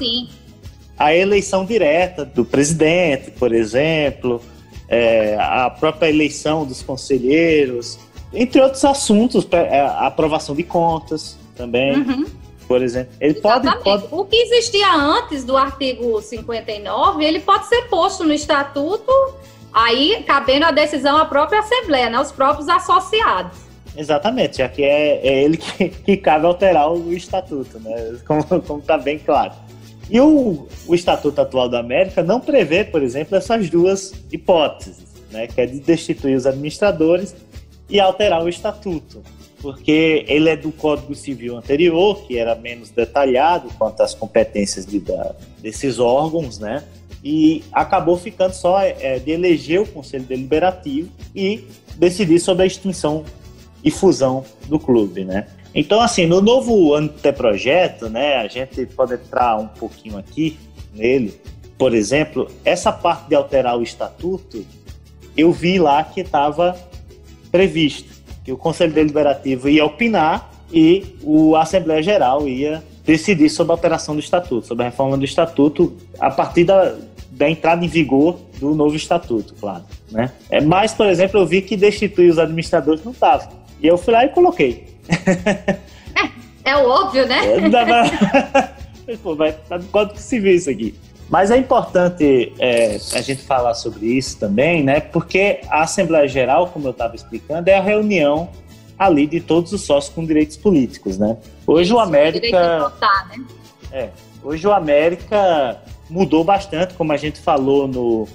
a 0.99 1.15
eleição 1.15 1.65
direta 1.65 2.25
do 2.25 2.45
presidente, 2.45 3.31
por 3.33 3.53
exemplo, 3.53 4.41
é, 4.89 5.37
a 5.39 5.71
própria 5.71 6.09
eleição 6.09 6.65
dos 6.65 6.83
conselheiros, 6.83 7.99
entre 8.33 8.61
outros 8.61 8.85
assuntos, 8.85 9.47
é, 9.53 9.81
a 9.81 10.07
aprovação 10.07 10.55
de 10.55 10.63
contas 10.63 11.39
também. 11.57 11.97
Uhum. 11.97 12.27
Por 12.67 12.83
exemplo, 12.83 13.13
ele 13.21 13.35
pode, 13.35 13.69
pode, 13.83 14.07
O 14.11 14.25
que 14.25 14.37
existia 14.37 14.91
antes 14.95 15.45
do 15.45 15.57
artigo 15.57 16.21
59, 16.23 17.23
ele 17.23 17.41
pode 17.41 17.67
ser 17.67 17.83
posto 17.89 18.25
no 18.25 18.33
estatuto, 18.33 19.13
aí 19.73 20.25
cabendo 20.27 20.65
a 20.65 20.71
decisão 20.71 21.17
à 21.17 21.27
própria 21.27 21.61
Assembleia, 21.61 22.09
né, 22.09 22.19
os 22.19 22.33
próprios 22.33 22.69
associados. 22.69 23.59
Exatamente, 23.97 24.59
já 24.59 24.69
que 24.69 24.83
é, 24.83 25.21
é 25.25 25.45
ele 25.45 25.57
que, 25.57 25.89
que, 25.89 26.17
cabe 26.17 26.47
alterar 26.47 26.91
o 26.91 27.13
estatuto, 27.13 27.79
né? 27.79 28.17
Como 28.27 28.81
está 28.81 28.99
bem 28.99 29.19
claro. 29.19 29.53
E 30.11 30.21
o, 30.21 30.67
o 30.87 30.95
Estatuto 30.95 31.41
atual 31.41 31.69
da 31.69 31.81
América 31.81 32.23
não 32.23 32.41
prevê, 32.41 32.85
por 32.85 33.03
exemplo, 33.03 33.37
essas 33.37 33.71
duas 33.71 34.13
hipóteses, 34.31 35.05
né? 35.31 35.47
Que 35.47 35.61
é 35.63 35.67
de 35.67 35.81
destituir 35.81 36.37
os 36.37 36.47
administradores 36.47 37.35
e 37.89 37.99
alterar 37.99 38.43
o 38.43 38.49
Estatuto, 38.49 39.23
porque 39.61 40.25
ele 40.29 40.49
é 40.49 40.57
do 40.57 40.71
Código 40.73 41.15
Civil 41.15 41.57
anterior, 41.57 42.23
que 42.27 42.37
era 42.37 42.55
menos 42.55 42.91
detalhado 42.91 43.69
quanto 43.79 44.03
às 44.03 44.15
competências 44.15 44.85
de, 44.87 45.01
da, 45.01 45.35
desses 45.61 45.99
órgãos, 45.99 46.59
né? 46.59 46.85
E 47.23 47.65
acabou 47.73 48.19
ficando 48.19 48.53
só 48.53 48.83
é, 48.83 49.19
de 49.19 49.31
eleger 49.31 49.81
o 49.81 49.87
Conselho 49.87 50.25
Deliberativo 50.25 51.09
e 51.35 51.65
decidir 51.97 52.39
sobre 52.39 52.65
a 52.65 52.67
extinção 52.67 53.25
e 53.83 53.91
fusão 53.91 54.45
do 54.67 54.79
clube, 54.79 55.25
né? 55.25 55.47
Então, 55.75 56.01
assim, 56.01 56.27
no 56.27 56.41
novo 56.41 56.95
anteprojeto, 56.95 58.09
né, 58.09 58.37
a 58.37 58.47
gente 58.47 58.87
pode 58.87 59.15
entrar 59.15 59.57
um 59.57 59.67
pouquinho 59.67 60.17
aqui 60.17 60.57
nele. 60.95 61.35
Por 61.77 61.95
exemplo, 61.95 62.49
essa 62.65 62.93
parte 62.93 63.29
de 63.29 63.35
alterar 63.35 63.77
o 63.77 63.83
estatuto, 63.83 64.65
eu 65.37 65.51
vi 65.51 65.79
lá 65.79 66.05
que 66.05 66.21
estava 66.21 66.77
previsto 67.51 68.15
que 68.45 68.53
o 68.53 68.57
Conselho 68.57 68.93
Deliberativo 68.93 69.69
ia 69.69 69.85
opinar 69.85 70.51
e 70.73 71.17
o 71.23 71.57
Assembleia 71.57 72.03
Geral 72.03 72.47
ia 72.47 72.83
decidir 73.05 73.49
sobre 73.49 73.73
a 73.73 73.75
alteração 73.75 74.15
do 74.15 74.21
estatuto, 74.21 74.67
sobre 74.67 74.85
a 74.85 74.89
reforma 74.89 75.17
do 75.17 75.25
estatuto 75.25 75.97
a 76.21 76.31
partir 76.31 76.65
da, 76.65 76.95
da 77.31 77.49
entrada 77.49 77.85
em 77.85 77.89
vigor 77.89 78.39
do 78.61 78.75
novo 78.75 78.95
estatuto, 78.95 79.55
claro. 79.59 79.85
Né? 80.11 80.31
É, 80.51 80.61
mas, 80.61 80.93
por 80.93 81.07
exemplo, 81.07 81.41
eu 81.41 81.47
vi 81.47 81.63
que 81.63 81.77
destituir 81.77 82.31
os 82.31 82.39
administradores 82.39 83.03
não 83.03 83.13
estava. 83.13 83.49
E 83.81 83.87
eu 83.87 83.99
fui 83.99 84.13
lá 84.13 84.25
e 84.25 84.29
coloquei. 84.29 84.94
É, 86.65 86.71
é 86.71 86.77
o 86.77 86.89
óbvio, 86.89 87.27
né? 87.27 87.41
É, 89.07 89.17
Pô, 89.23 89.35
vai 89.35 89.53
tá 89.53 89.79
no 89.79 89.85
Código 89.85 90.19
Civil 90.19 90.55
isso 90.55 90.71
aqui. 90.71 90.95
Mas 91.29 91.51
é 91.51 91.57
importante 91.57 92.53
é, 92.59 92.97
a 93.13 93.21
gente 93.21 93.43
falar 93.43 93.75
sobre 93.75 94.07
isso 94.07 94.39
também, 94.39 94.83
né? 94.83 95.01
Porque 95.01 95.61
a 95.69 95.83
Assembleia 95.83 96.29
Geral, 96.29 96.69
como 96.69 96.87
eu 96.87 96.91
estava 96.91 97.15
explicando, 97.17 97.69
é 97.69 97.77
a 97.77 97.83
reunião 97.83 98.51
ali 98.99 99.27
de 99.27 99.41
todos 99.41 99.73
os 99.73 99.83
sócios 99.83 100.15
com 100.15 100.25
direitos 100.25 100.57
políticos, 100.57 101.19
né? 101.19 101.37
Hoje 101.67 101.93
o 101.93 101.99
América. 101.99 102.79
Votar, 102.79 103.29
né? 103.29 103.45
É, 103.91 104.09
hoje 104.43 104.67
o 104.67 104.73
América 104.73 105.81
mudou 106.09 106.45
bastante, 106.45 106.95
como 106.95 107.13
a 107.13 107.17
gente 107.17 107.41
falou 107.41 107.89
no, 107.89 108.29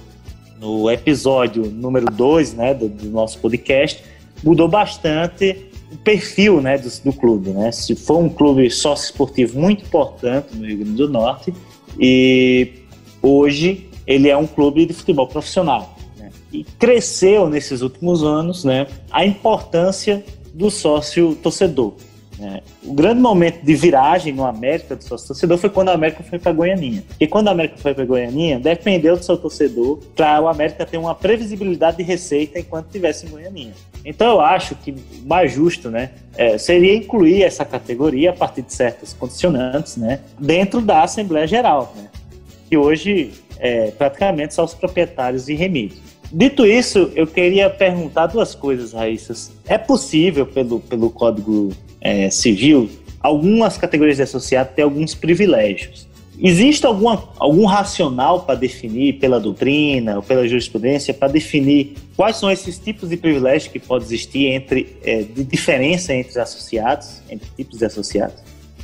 no 0.58 0.90
episódio 0.90 1.70
número 1.70 2.06
2 2.06 2.54
né, 2.54 2.74
do, 2.74 2.88
do 2.88 3.08
nosso 3.08 3.38
podcast, 3.38 4.02
mudou 4.42 4.68
bastante 4.68 5.69
o 5.90 5.96
perfil 5.96 6.60
né, 6.60 6.78
do, 6.78 6.88
do, 7.04 7.12
clube. 7.12 7.50
Né? 7.50 7.72
Se 7.72 7.94
for 7.94 8.18
um 8.18 8.28
clube 8.28 8.70
sócio 8.70 9.06
esportivo 9.06 9.58
muito 9.58 9.84
importante 9.84 10.54
no 10.54 10.66
Rio 10.66 10.78
Grande 10.78 10.92
do 10.92 11.08
Norte, 11.08 11.52
e 11.98 12.72
hoje 13.22 13.88
ele 14.06 14.28
é 14.28 14.36
um 14.36 14.46
clube 14.46 14.86
de 14.86 14.92
futebol 14.92 15.26
profissional. 15.26 15.96
Né? 16.16 16.30
E 16.52 16.64
cresceu 16.64 17.48
nesses 17.48 17.82
últimos 17.82 18.22
anos 18.22 18.64
né, 18.64 18.86
a 19.10 19.24
importância 19.24 20.24
do 20.54 20.70
sócio 20.70 21.34
torcedor. 21.36 21.94
Né? 22.40 22.62
O 22.82 22.94
grande 22.94 23.20
momento 23.20 23.62
de 23.62 23.74
viragem 23.74 24.32
no 24.32 24.46
América 24.46 24.96
do 24.96 25.04
sócio 25.04 25.28
torcedor 25.28 25.58
foi 25.58 25.68
quando 25.68 25.90
a 25.90 25.92
América 25.92 26.22
foi 26.22 26.38
para 26.38 26.52
Goianinha. 26.52 27.04
E 27.20 27.26
quando 27.26 27.48
a 27.48 27.50
América 27.50 27.76
foi 27.76 27.92
para 27.92 28.06
Goianinha, 28.06 28.58
dependeu 28.58 29.14
do 29.14 29.22
seu 29.22 29.36
torcedor 29.36 29.98
para 30.16 30.40
o 30.40 30.48
América 30.48 30.86
ter 30.86 30.96
uma 30.96 31.14
previsibilidade 31.14 31.98
de 31.98 32.02
receita 32.02 32.58
enquanto 32.58 32.86
estivesse 32.86 33.26
em 33.26 33.28
Goianinha. 33.28 33.74
Então 34.06 34.32
eu 34.32 34.40
acho 34.40 34.74
que 34.76 34.92
o 34.92 34.96
mais 35.26 35.52
justo 35.52 35.90
né, 35.90 36.12
é, 36.34 36.56
seria 36.56 36.94
incluir 36.94 37.42
essa 37.42 37.66
categoria 37.66 38.30
a 38.30 38.32
partir 38.32 38.62
de 38.62 38.72
certos 38.72 39.12
condicionantes 39.12 39.98
né, 39.98 40.20
dentro 40.38 40.80
da 40.80 41.02
Assembleia 41.02 41.46
Geral, 41.46 41.92
né, 41.94 42.08
que 42.70 42.76
hoje 42.78 43.32
é, 43.58 43.90
praticamente 43.90 44.54
são 44.54 44.64
os 44.64 44.72
proprietários 44.72 45.44
de 45.44 45.54
remídio. 45.54 45.98
Dito 46.32 46.64
isso, 46.64 47.10
eu 47.14 47.26
queria 47.26 47.68
perguntar 47.68 48.28
duas 48.28 48.54
coisas, 48.54 48.92
Raíssa. 48.92 49.52
É 49.66 49.76
possível, 49.76 50.46
pelo, 50.46 50.78
pelo 50.78 51.10
Código 51.10 51.70
é, 52.00 52.30
Civil, 52.30 52.90
algumas 53.20 53.76
categorias 53.76 54.16
de 54.16 54.22
associado 54.22 54.70
ter 54.74 54.82
alguns 54.82 55.14
privilégios. 55.14 56.08
Existe 56.42 56.86
alguma, 56.86 57.28
algum 57.38 57.66
racional 57.66 58.44
para 58.44 58.54
definir, 58.54 59.18
pela 59.18 59.38
doutrina 59.38 60.16
ou 60.16 60.22
pela 60.22 60.48
jurisprudência, 60.48 61.12
para 61.12 61.28
definir 61.28 61.94
quais 62.16 62.36
são 62.36 62.50
esses 62.50 62.78
tipos 62.78 63.10
de 63.10 63.18
privilégios 63.18 63.70
que 63.70 63.78
pode 63.78 64.04
existir 64.04 64.46
entre, 64.46 64.96
é, 65.02 65.22
de 65.22 65.44
diferença 65.44 66.14
entre 66.14 66.40
associados, 66.40 67.20
entre 67.28 67.46
tipos 67.54 67.78
de 67.78 67.84
associados? 67.84 68.36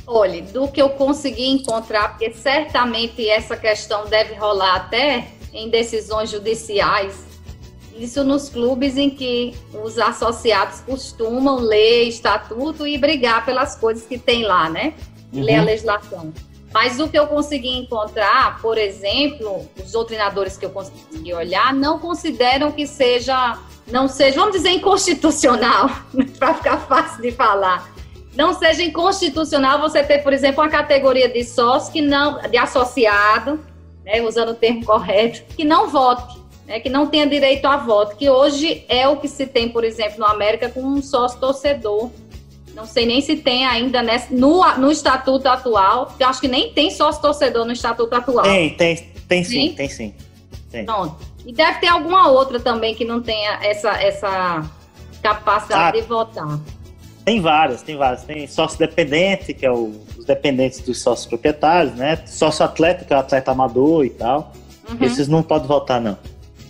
Olha, 0.05 0.41
do 0.43 0.67
que 0.67 0.79
eu 0.79 0.89
consegui 0.91 1.49
encontrar, 1.49 2.09
porque 2.09 2.31
certamente 2.31 3.27
essa 3.27 3.57
questão 3.57 4.05
deve 4.05 4.35
rolar 4.35 4.75
até 4.75 5.27
em 5.51 5.67
decisões 5.69 6.29
judiciais, 6.29 7.25
isso 7.99 8.23
nos 8.23 8.49
clubes 8.49 8.97
em 8.97 9.09
que 9.09 9.55
os 9.83 9.97
associados 9.97 10.81
costumam 10.81 11.59
ler 11.59 12.03
estatuto 12.03 12.87
e 12.87 12.97
brigar 12.97 13.45
pelas 13.45 13.75
coisas 13.75 14.05
que 14.05 14.17
tem 14.17 14.43
lá, 14.43 14.69
né? 14.69 14.93
Uhum. 15.33 15.43
Ler 15.43 15.55
a 15.55 15.63
legislação. 15.63 16.33
Mas 16.73 16.99
o 16.99 17.07
que 17.07 17.17
eu 17.17 17.27
consegui 17.27 17.77
encontrar, 17.77 18.61
por 18.61 18.77
exemplo, 18.77 19.67
os 19.83 19.91
doutrinadores 19.91 20.57
que 20.57 20.65
eu 20.65 20.69
consegui 20.69 21.33
olhar 21.33 21.73
não 21.73 21.97
consideram 21.97 22.71
que 22.71 22.85
seja, 22.85 23.57
não 23.87 24.07
seja, 24.07 24.39
vamos 24.39 24.53
dizer, 24.53 24.69
inconstitucional, 24.71 25.89
para 26.37 26.53
ficar 26.53 26.77
fácil 26.87 27.21
de 27.21 27.31
falar. 27.31 27.89
Não 28.35 28.53
seja 28.53 28.83
inconstitucional 28.83 29.79
você 29.79 30.03
ter, 30.03 30.19
por 30.19 30.33
exemplo, 30.33 30.63
uma 30.63 30.69
categoria 30.69 31.27
de 31.27 31.43
sócio 31.43 31.91
que 31.91 32.01
não, 32.01 32.39
de 32.41 32.57
associado, 32.57 33.59
né, 34.05 34.21
usando 34.21 34.49
o 34.49 34.55
termo 34.55 34.85
correto, 34.85 35.43
que 35.55 35.63
não 35.63 35.89
vote 35.89 36.37
né, 36.67 36.79
que 36.79 36.89
não 36.89 37.07
tenha 37.07 37.25
direito 37.25 37.65
a 37.65 37.77
voto, 37.77 38.17
que 38.17 38.29
hoje 38.29 38.83
é 38.89 39.07
o 39.07 39.17
que 39.17 39.27
se 39.27 39.47
tem, 39.47 39.69
por 39.69 39.83
exemplo, 39.83 40.19
no 40.19 40.25
América 40.25 40.69
com 40.69 40.81
um 40.81 41.01
sócio 41.01 41.39
torcedor. 41.39 42.11
Não 42.75 42.85
sei 42.85 43.05
nem 43.07 43.21
se 43.21 43.37
tem 43.37 43.65
ainda 43.65 44.03
nessa, 44.03 44.27
no, 44.31 44.61
no 44.77 44.91
estatuto 44.91 45.47
atual, 45.47 46.13
eu 46.19 46.27
acho 46.27 46.41
que 46.41 46.47
nem 46.47 46.71
tem 46.73 46.91
sócio 46.91 47.21
torcedor 47.21 47.65
no 47.65 47.71
estatuto 47.71 48.13
atual. 48.13 48.43
Tem, 48.43 48.75
tem, 48.75 48.95
tem 49.27 49.43
sim, 49.43 49.51
tem, 49.51 49.75
tem 49.75 49.89
sim. 49.89 50.13
Tem. 50.69 50.85
Pronto. 50.85 51.15
E 51.45 51.53
deve 51.53 51.79
ter 51.79 51.87
alguma 51.87 52.29
outra 52.29 52.59
também 52.59 52.93
que 52.93 53.05
não 53.05 53.21
tenha 53.21 53.57
essa, 53.63 53.91
essa 53.93 54.69
capacidade 55.23 55.97
ah, 55.97 56.01
de 56.01 56.07
votar. 56.07 56.59
Tem 57.23 57.41
várias, 57.41 57.81
tem 57.81 57.95
várias. 57.95 58.23
Tem 58.25 58.45
sócio 58.47 58.77
dependente, 58.77 59.53
que 59.53 59.65
é 59.65 59.71
o, 59.71 59.93
os 60.17 60.25
dependentes 60.25 60.81
dos 60.81 61.01
sócios 61.01 61.25
proprietários, 61.25 61.95
né? 61.95 62.21
Sócio 62.27 62.63
atleta, 62.63 63.05
que 63.05 63.13
é 63.13 63.15
o 63.15 63.19
atleta 63.19 63.51
amador 63.51 64.05
e 64.05 64.09
tal. 64.09 64.53
Uhum. 64.89 64.97
Esses 65.01 65.27
não 65.27 65.41
podem 65.41 65.67
votar, 65.67 65.99
não. 66.01 66.17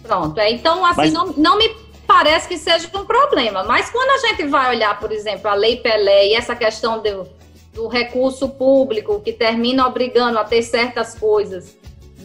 Pronto. 0.08 0.40
É, 0.40 0.52
então, 0.52 0.86
assim, 0.86 1.12
mas... 1.12 1.14
não, 1.14 1.28
não 1.34 1.58
me 1.58 1.70
parece 2.08 2.48
que 2.48 2.58
seja 2.58 2.90
um 2.96 3.06
problema. 3.06 3.64
Mas 3.64 3.90
quando 3.90 4.10
a 4.12 4.28
gente 4.28 4.48
vai 4.48 4.76
olhar, 4.76 4.98
por 5.00 5.12
exemplo, 5.12 5.50
a 5.50 5.54
Lei 5.54 5.78
Pelé 5.78 6.30
e 6.30 6.34
essa 6.34 6.56
questão 6.56 7.04
do, 7.04 7.28
do 7.74 7.88
recurso 7.88 8.50
público 8.50 9.20
que 9.20 9.34
termina 9.34 9.86
obrigando 9.86 10.40
a 10.40 10.44
ter 10.44 10.64
certas 10.64 11.14
coisas 11.14 11.76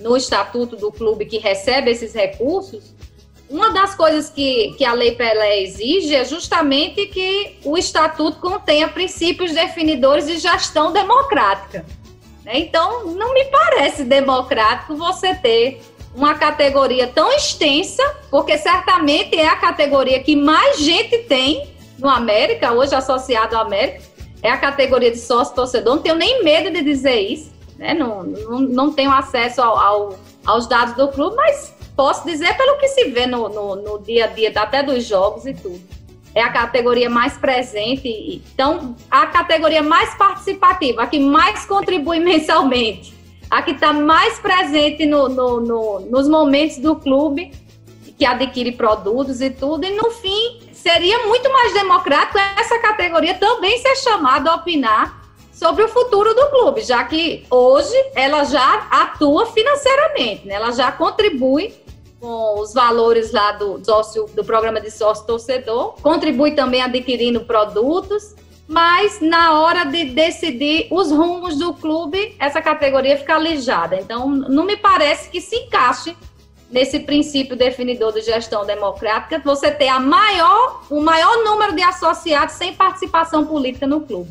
no 0.00 0.16
estatuto 0.16 0.76
do 0.76 0.90
clube 0.90 1.26
que 1.26 1.38
recebe 1.38 1.90
esses 1.90 2.14
recursos, 2.14 2.94
uma 3.48 3.70
das 3.70 3.94
coisas 3.94 4.30
que, 4.30 4.74
que 4.78 4.84
a 4.84 4.94
Lei 4.94 5.12
Pelé 5.12 5.62
exige 5.62 6.14
é 6.14 6.24
justamente 6.24 7.06
que 7.06 7.58
o 7.64 7.76
estatuto 7.76 8.38
contenha 8.38 8.88
princípios 8.88 9.52
definidores 9.52 10.26
de 10.26 10.38
gestão 10.38 10.90
democrática. 10.90 11.84
Né? 12.44 12.60
Então, 12.60 13.06
não 13.08 13.34
me 13.34 13.44
parece 13.44 14.04
democrático 14.04 14.96
você 14.96 15.34
ter 15.34 15.82
uma 16.14 16.34
categoria 16.34 17.06
tão 17.06 17.32
extensa, 17.32 18.02
porque 18.30 18.58
certamente 18.58 19.36
é 19.36 19.46
a 19.46 19.56
categoria 19.56 20.22
que 20.22 20.36
mais 20.36 20.78
gente 20.78 21.18
tem 21.18 21.70
no 21.98 22.08
América, 22.08 22.72
hoje 22.72 22.94
associado 22.94 23.56
ao 23.56 23.62
América, 23.62 24.02
é 24.42 24.50
a 24.50 24.56
categoria 24.56 25.10
de 25.10 25.18
sócio 25.18 25.54
torcedor. 25.54 25.94
Não 25.94 26.02
tenho 26.02 26.16
nem 26.16 26.42
medo 26.42 26.70
de 26.70 26.82
dizer 26.82 27.20
isso, 27.20 27.52
né? 27.78 27.94
não, 27.94 28.24
não, 28.24 28.60
não 28.60 28.92
tenho 28.92 29.12
acesso 29.12 29.62
ao, 29.62 29.78
ao, 29.78 30.18
aos 30.44 30.66
dados 30.66 30.94
do 30.94 31.08
clube, 31.08 31.36
mas 31.36 31.72
posso 31.96 32.26
dizer 32.26 32.56
pelo 32.56 32.78
que 32.78 32.88
se 32.88 33.04
vê 33.10 33.26
no, 33.26 33.48
no, 33.48 33.76
no 33.76 33.98
dia 34.00 34.24
a 34.24 34.28
dia, 34.28 34.52
até 34.54 34.82
dos 34.82 35.04
jogos 35.06 35.46
e 35.46 35.54
tudo. 35.54 35.80
é 36.34 36.42
a 36.42 36.50
categoria 36.50 37.08
mais 37.08 37.34
presente, 37.34 38.42
então 38.52 38.96
a 39.10 39.26
categoria 39.26 39.82
mais 39.82 40.14
participativa, 40.14 41.02
a 41.02 41.06
que 41.06 41.20
mais 41.20 41.64
contribui 41.64 42.18
mensalmente, 42.20 43.14
a 43.52 43.60
que 43.60 43.72
está 43.72 43.92
mais 43.92 44.38
presente 44.38 45.04
no, 45.04 45.28
no, 45.28 45.60
no, 45.60 46.00
nos 46.00 46.26
momentos 46.26 46.78
do 46.78 46.96
clube, 46.96 47.52
que 48.16 48.24
adquire 48.24 48.72
produtos 48.72 49.42
e 49.42 49.50
tudo, 49.50 49.84
e 49.84 49.90
no 49.90 50.10
fim 50.10 50.72
seria 50.72 51.26
muito 51.26 51.52
mais 51.52 51.74
democrático 51.74 52.38
essa 52.58 52.78
categoria 52.78 53.34
também 53.34 53.76
ser 53.76 53.94
chamada 53.96 54.50
a 54.50 54.54
opinar 54.54 55.22
sobre 55.52 55.84
o 55.84 55.88
futuro 55.88 56.34
do 56.34 56.48
clube, 56.48 56.80
já 56.80 57.04
que 57.04 57.44
hoje 57.50 57.94
ela 58.14 58.42
já 58.44 58.86
atua 58.90 59.44
financeiramente, 59.44 60.46
né? 60.46 60.54
ela 60.54 60.72
já 60.72 60.90
contribui 60.90 61.74
com 62.18 62.58
os 62.58 62.72
valores 62.72 63.32
lá 63.32 63.52
do 63.52 63.84
sócio 63.84 64.24
do 64.34 64.42
programa 64.42 64.80
de 64.80 64.90
sócio 64.90 65.26
torcedor, 65.26 65.92
contribui 66.00 66.52
também 66.52 66.80
adquirindo 66.80 67.40
produtos, 67.42 68.34
mas 68.66 69.20
na 69.20 69.60
hora 69.60 69.84
de 69.84 70.06
decidir 70.06 70.86
os 70.90 71.10
rumos 71.10 71.58
do 71.58 71.74
clube, 71.74 72.34
essa 72.38 72.62
categoria 72.62 73.16
fica 73.18 73.34
alijada. 73.34 73.96
Então, 73.96 74.28
não 74.28 74.64
me 74.64 74.76
parece 74.76 75.28
que 75.28 75.40
se 75.40 75.56
encaixe 75.56 76.16
nesse 76.70 77.00
princípio 77.00 77.54
definidor 77.54 78.12
de 78.12 78.22
gestão 78.22 78.64
democrática, 78.64 79.40
você 79.44 79.70
ter 79.70 79.88
a 79.88 80.00
maior, 80.00 80.82
o 80.88 81.02
maior 81.02 81.44
número 81.44 81.74
de 81.74 81.82
associados 81.82 82.54
sem 82.54 82.72
participação 82.72 83.44
política 83.44 83.86
no 83.86 84.00
clube. 84.00 84.30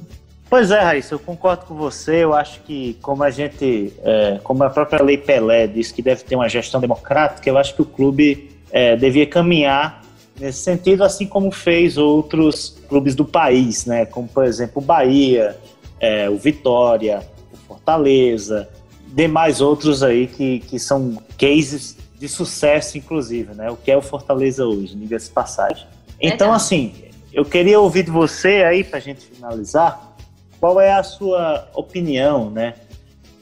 Pois 0.50 0.70
é, 0.70 0.82
Raíssa, 0.82 1.14
eu 1.14 1.20
concordo 1.20 1.66
com 1.66 1.76
você. 1.76 2.24
Eu 2.24 2.34
acho 2.34 2.60
que, 2.64 2.98
como 3.02 3.24
a 3.24 3.30
gente, 3.30 3.94
é, 4.04 4.40
como 4.44 4.64
a 4.64 4.70
própria 4.70 5.02
Lei 5.02 5.18
Pelé 5.18 5.66
diz 5.68 5.94
que 5.94 6.02
deve 6.02 6.24
ter 6.24 6.36
uma 6.36 6.50
gestão 6.50 6.82
democrática, 6.82 7.48
eu 7.48 7.58
acho 7.58 7.74
que 7.74 7.82
o 7.82 7.86
clube 7.86 8.52
é, 8.70 8.96
devia 8.98 9.26
caminhar 9.26 10.01
nesse 10.42 10.64
sentido, 10.64 11.04
assim 11.04 11.28
como 11.28 11.52
fez 11.52 11.98
outros 11.98 12.82
clubes 12.90 13.14
do 13.14 13.24
país, 13.24 13.86
né? 13.86 14.06
Como, 14.08 14.28
por 14.28 14.44
exemplo, 14.44 14.82
o 14.82 14.86
Bahia, 14.86 15.56
é, 16.00 16.28
o 16.28 16.36
Vitória, 16.36 17.22
o 17.54 17.58
Fortaleza, 17.58 18.68
demais 19.08 19.62
outros 19.62 20.02
aí 20.02 20.26
que, 20.26 20.60
que 20.62 20.80
são 20.80 21.22
cases 21.38 21.96
de 22.18 22.28
sucesso, 22.28 22.98
inclusive, 22.98 23.54
né? 23.54 23.70
O 23.70 23.78
que 23.78 23.92
é 23.92 23.96
o 23.96 24.02
Fortaleza 24.02 24.66
hoje, 24.66 24.96
diga-se 24.96 25.30
passagem. 25.30 25.86
Então, 26.20 26.52
assim, 26.52 26.94
eu 27.32 27.46
queria 27.46 27.80
ouvir 27.80 28.04
de 28.04 28.12
você 28.12 28.64
aí, 28.64 28.84
para 28.84 28.98
a 28.98 29.02
gente 29.02 29.22
finalizar, 29.22 30.16
qual 30.60 30.80
é 30.80 30.92
a 30.92 31.04
sua 31.04 31.70
opinião, 31.74 32.50
né, 32.50 32.76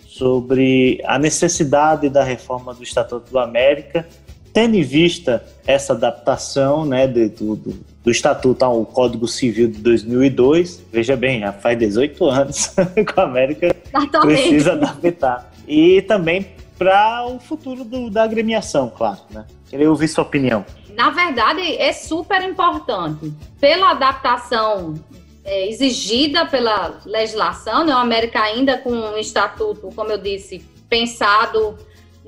sobre 0.08 1.02
a 1.06 1.18
necessidade 1.18 2.10
da 2.10 2.24
reforma 2.24 2.74
do 2.74 2.84
Estatuto 2.84 3.32
do 3.32 3.40
América, 3.40 4.08
tendo 4.54 4.76
em 4.76 4.84
vista 4.84 5.44
essa 5.66 5.94
adaptação, 5.94 6.86
né, 6.86 7.08
de, 7.08 7.30
do, 7.30 7.56
do, 7.56 8.12
Estatuto 8.12 8.66
ao 8.66 8.86
Código 8.86 9.28
Civil 9.28 9.68
de 9.68 9.80
2002? 9.80 10.84
Veja 10.92 11.16
bem, 11.16 11.42
já 11.42 11.54
faz 11.54 11.78
18 11.78 12.26
anos 12.26 12.68
que 12.96 13.20
a 13.20 13.24
América 13.24 13.76
precisa 14.22 14.74
adaptar. 14.74 15.52
E 15.68 16.02
também 16.04 16.48
para 16.78 17.28
o 17.28 17.40
futuro 17.40 17.84
do, 17.84 18.10
da 18.10 18.24
agremiação, 18.24 18.90
claro, 18.90 19.20
né? 19.30 19.46
Queria 19.70 19.90
ouvir 19.90 20.08
sua 20.08 20.24
opinião. 20.24 20.66
Na 20.96 21.12
verdade, 21.12 21.62
é 21.78 21.94
super 21.94 22.42
importante. 22.42 23.32
Pela 23.60 23.92
adaptação 23.92 24.96
é, 25.44 25.70
exigida 25.70 26.46
pela 26.46 27.00
legislação, 27.06 27.86
né? 27.86 27.94
O 27.94 27.98
América 27.98 28.42
ainda 28.42 28.78
com 28.78 28.92
um 28.92 29.18
estatuto, 29.18 29.90
como 29.96 30.12
eu 30.12 30.18
disse, 30.18 30.64
pensado 30.90 31.78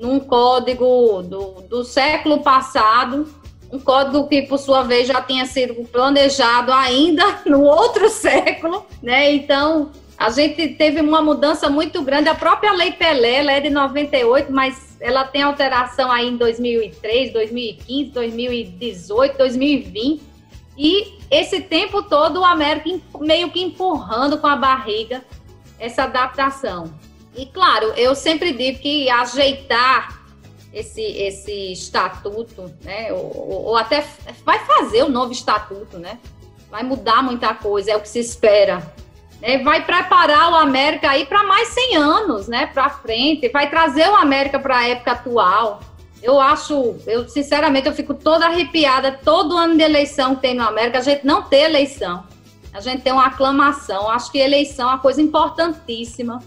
num 0.02 0.18
código 0.18 1.22
do, 1.22 1.62
do 1.68 1.84
século 1.84 2.40
passado, 2.40 3.24
um 3.70 3.78
código 3.78 4.26
que, 4.26 4.42
por 4.42 4.58
sua 4.58 4.82
vez, 4.82 5.06
já 5.06 5.22
tinha 5.22 5.46
sido 5.46 5.74
planejado 5.84 6.72
ainda 6.72 7.40
no 7.46 7.62
outro 7.62 8.08
século, 8.10 8.84
né? 9.00 9.32
Então, 9.32 9.92
a 10.18 10.28
gente 10.28 10.70
teve 10.70 11.00
uma 11.00 11.22
mudança 11.22 11.70
muito 11.70 12.02
grande. 12.02 12.28
A 12.28 12.34
própria 12.34 12.72
Lei 12.72 12.90
Pelé, 12.90 13.36
ela 13.36 13.52
é 13.52 13.60
de 13.60 13.70
98, 13.70 14.52
mas 14.52 14.96
ela 15.00 15.24
tem 15.24 15.42
alteração 15.42 16.10
aí 16.10 16.28
em 16.28 16.36
2003, 16.36 17.32
2015, 17.32 18.10
2018, 18.10 19.38
2020. 19.38 20.22
E 20.76 21.14
esse 21.30 21.60
tempo 21.60 22.02
todo 22.02 22.40
o 22.40 22.44
América 22.44 22.90
meio 23.20 23.50
que 23.50 23.62
empurrando 23.62 24.36
com 24.38 24.48
a 24.48 24.56
barriga 24.56 25.22
essa 25.78 26.04
adaptação. 26.04 26.92
E 27.34 27.46
claro, 27.46 27.92
eu 27.96 28.14
sempre 28.14 28.52
digo 28.52 28.78
que 28.78 29.08
ajeitar 29.08 30.20
esse, 30.72 31.02
esse 31.02 31.72
estatuto, 31.72 32.72
né, 32.82 33.12
ou, 33.12 33.66
ou 33.66 33.76
até 33.76 34.04
vai 34.44 34.58
fazer 34.60 35.02
o 35.02 35.08
novo 35.08 35.32
estatuto, 35.32 35.98
né, 35.98 36.18
vai 36.70 36.82
mudar 36.82 37.22
muita 37.22 37.54
coisa, 37.54 37.92
é 37.92 37.96
o 37.96 38.00
que 38.00 38.08
se 38.08 38.18
espera. 38.18 38.82
Né, 39.40 39.58
vai 39.58 39.84
preparar 39.84 40.52
o 40.52 40.54
América 40.54 41.10
aí 41.10 41.26
para 41.26 41.42
mais 41.42 41.68
100 41.68 41.96
anos, 41.96 42.48
né, 42.48 42.66
para 42.66 42.88
frente, 42.90 43.48
vai 43.48 43.68
trazer 43.68 44.08
o 44.08 44.16
América 44.16 44.58
para 44.58 44.78
a 44.78 44.88
época 44.88 45.12
atual. 45.12 45.80
Eu 46.22 46.40
acho, 46.40 46.96
eu 47.06 47.28
sinceramente, 47.28 47.88
eu 47.88 47.94
fico 47.94 48.14
toda 48.14 48.46
arrepiada 48.46 49.18
todo 49.24 49.56
ano 49.56 49.76
de 49.76 49.82
eleição 49.82 50.36
que 50.36 50.42
tem 50.42 50.54
no 50.54 50.62
América, 50.62 50.98
a 50.98 51.02
gente 51.02 51.26
não 51.26 51.42
tem 51.42 51.64
eleição. 51.64 52.24
A 52.72 52.80
gente 52.80 53.02
tem 53.02 53.12
uma 53.12 53.26
aclamação. 53.26 54.08
Acho 54.08 54.32
que 54.32 54.38
eleição 54.38 54.88
é 54.88 54.92
uma 54.92 54.98
coisa 54.98 55.20
importantíssima. 55.20 56.42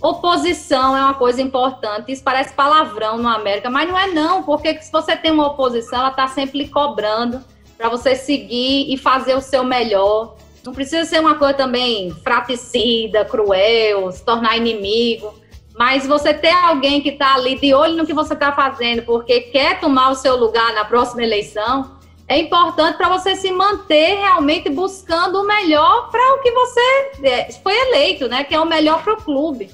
Oposição 0.00 0.96
é 0.96 1.00
uma 1.00 1.14
coisa 1.14 1.40
importante. 1.40 2.12
Isso 2.12 2.22
parece 2.22 2.52
palavrão 2.54 3.18
no 3.18 3.28
América, 3.28 3.70
mas 3.70 3.88
não 3.88 3.98
é 3.98 4.08
não, 4.08 4.42
porque 4.42 4.80
se 4.80 4.92
você 4.92 5.16
tem 5.16 5.32
uma 5.32 5.46
oposição, 5.46 6.00
ela 6.00 6.10
está 6.10 6.28
sempre 6.28 6.58
lhe 6.58 6.68
cobrando 6.68 7.42
para 7.76 7.88
você 7.88 8.14
seguir 8.14 8.92
e 8.92 8.96
fazer 8.96 9.34
o 9.34 9.40
seu 9.40 9.64
melhor. 9.64 10.36
Não 10.64 10.72
precisa 10.72 11.04
ser 11.04 11.20
uma 11.20 11.36
coisa 11.36 11.54
também 11.54 12.10
fraticida, 12.22 13.24
cruel, 13.24 14.10
se 14.12 14.24
tornar 14.24 14.56
inimigo 14.56 15.32
mas 15.78 16.06
você 16.06 16.32
ter 16.32 16.52
alguém 16.52 17.02
que 17.02 17.10
está 17.10 17.34
ali 17.34 17.58
de 17.58 17.74
olho 17.74 17.96
no 17.96 18.06
que 18.06 18.14
você 18.14 18.32
está 18.32 18.50
fazendo, 18.50 19.02
porque 19.02 19.40
quer 19.40 19.78
tomar 19.78 20.10
o 20.10 20.14
seu 20.14 20.34
lugar 20.34 20.72
na 20.72 20.86
próxima 20.86 21.22
eleição, 21.22 21.96
é 22.26 22.38
importante 22.38 22.96
para 22.96 23.10
você 23.10 23.36
se 23.36 23.52
manter 23.52 24.16
realmente 24.16 24.70
buscando 24.70 25.40
o 25.40 25.46
melhor 25.46 26.10
para 26.10 26.34
o 26.34 26.40
que 26.40 26.50
você 26.50 26.80
é, 27.22 27.52
foi 27.62 27.74
eleito, 27.88 28.26
né? 28.26 28.42
Que 28.42 28.54
é 28.54 28.60
o 28.60 28.64
melhor 28.64 29.02
para 29.02 29.12
o 29.12 29.22
clube. 29.22 29.70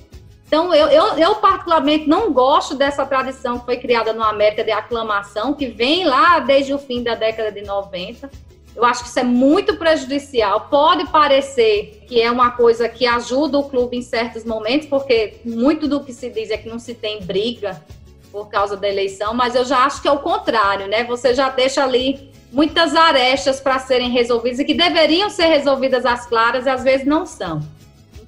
Então, 0.53 0.75
eu, 0.75 0.88
eu, 0.88 1.17
eu, 1.17 1.37
particularmente 1.37 2.07
não 2.07 2.31
gosto 2.31 2.75
dessa 2.75 3.07
tradição 3.07 3.59
que 3.59 3.65
foi 3.65 3.79
criada 3.79 4.12
no 4.12 4.23
América 4.23 4.62
de 4.62 4.71
aclamação, 4.71 5.55
que 5.55 5.69
vem 5.69 6.05
lá 6.05 6.41
desde 6.41 6.75
o 6.75 6.79
fim 6.79 7.03
da 7.03 7.15
década 7.15 7.51
de 7.51 7.62
90. 7.62 8.31
Eu 8.77 8.85
acho 8.85 9.03
que 9.03 9.09
isso 9.09 9.19
é 9.19 9.25
muito 9.25 9.79
prejudicial. 9.79 10.69
Pode 10.69 11.07
parecer 11.07 12.05
que 12.07 12.21
é 12.21 12.31
uma 12.31 12.51
coisa 12.51 12.87
que 12.87 13.07
ajuda 13.07 13.59
o 13.59 13.65
clube 13.65 13.97
em 13.97 14.03
certos 14.03 14.45
momentos, 14.45 14.87
porque 14.88 15.41
muito 15.43 15.88
do 15.88 16.05
que 16.05 16.12
se 16.12 16.29
diz 16.29 16.51
é 16.51 16.59
que 16.59 16.69
não 16.69 16.79
se 16.79 16.93
tem 16.93 17.23
briga 17.23 17.83
por 18.31 18.51
causa 18.51 18.77
da 18.77 18.87
eleição, 18.87 19.33
mas 19.33 19.55
eu 19.55 19.65
já 19.65 19.87
acho 19.87 20.03
que 20.03 20.09
é 20.09 20.12
o 20.12 20.19
contrário, 20.19 20.87
né? 20.87 21.03
Você 21.05 21.33
já 21.33 21.49
deixa 21.49 21.83
ali 21.83 22.31
muitas 22.53 22.95
arestas 22.95 23.59
para 23.59 23.79
serem 23.79 24.11
resolvidas 24.11 24.59
e 24.59 24.67
que 24.67 24.75
deveriam 24.75 25.31
ser 25.31 25.47
resolvidas 25.47 26.05
às 26.05 26.27
claras 26.27 26.67
e 26.67 26.69
às 26.69 26.85
vezes 26.85 27.07
não 27.07 27.25
são. 27.25 27.62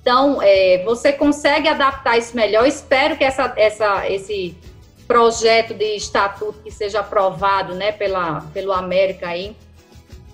Então, 0.05 0.39
é, 0.43 0.83
você 0.85 1.15
consegue 1.15 1.67
adaptar 1.67 2.19
isso 2.19 2.37
melhor. 2.37 2.69
espero 2.69 3.17
que 3.17 3.25
essa, 3.25 3.55
essa, 3.57 4.07
esse 4.07 4.55
projeto 5.09 5.73
de 5.73 5.97
estatuto 5.97 6.61
que 6.63 6.71
seja 6.71 7.01
aprovado 7.01 7.75
né, 7.75 7.91
pela, 7.91 8.43
pelo 8.53 8.71
América 8.71 9.29
aí, 9.29 9.57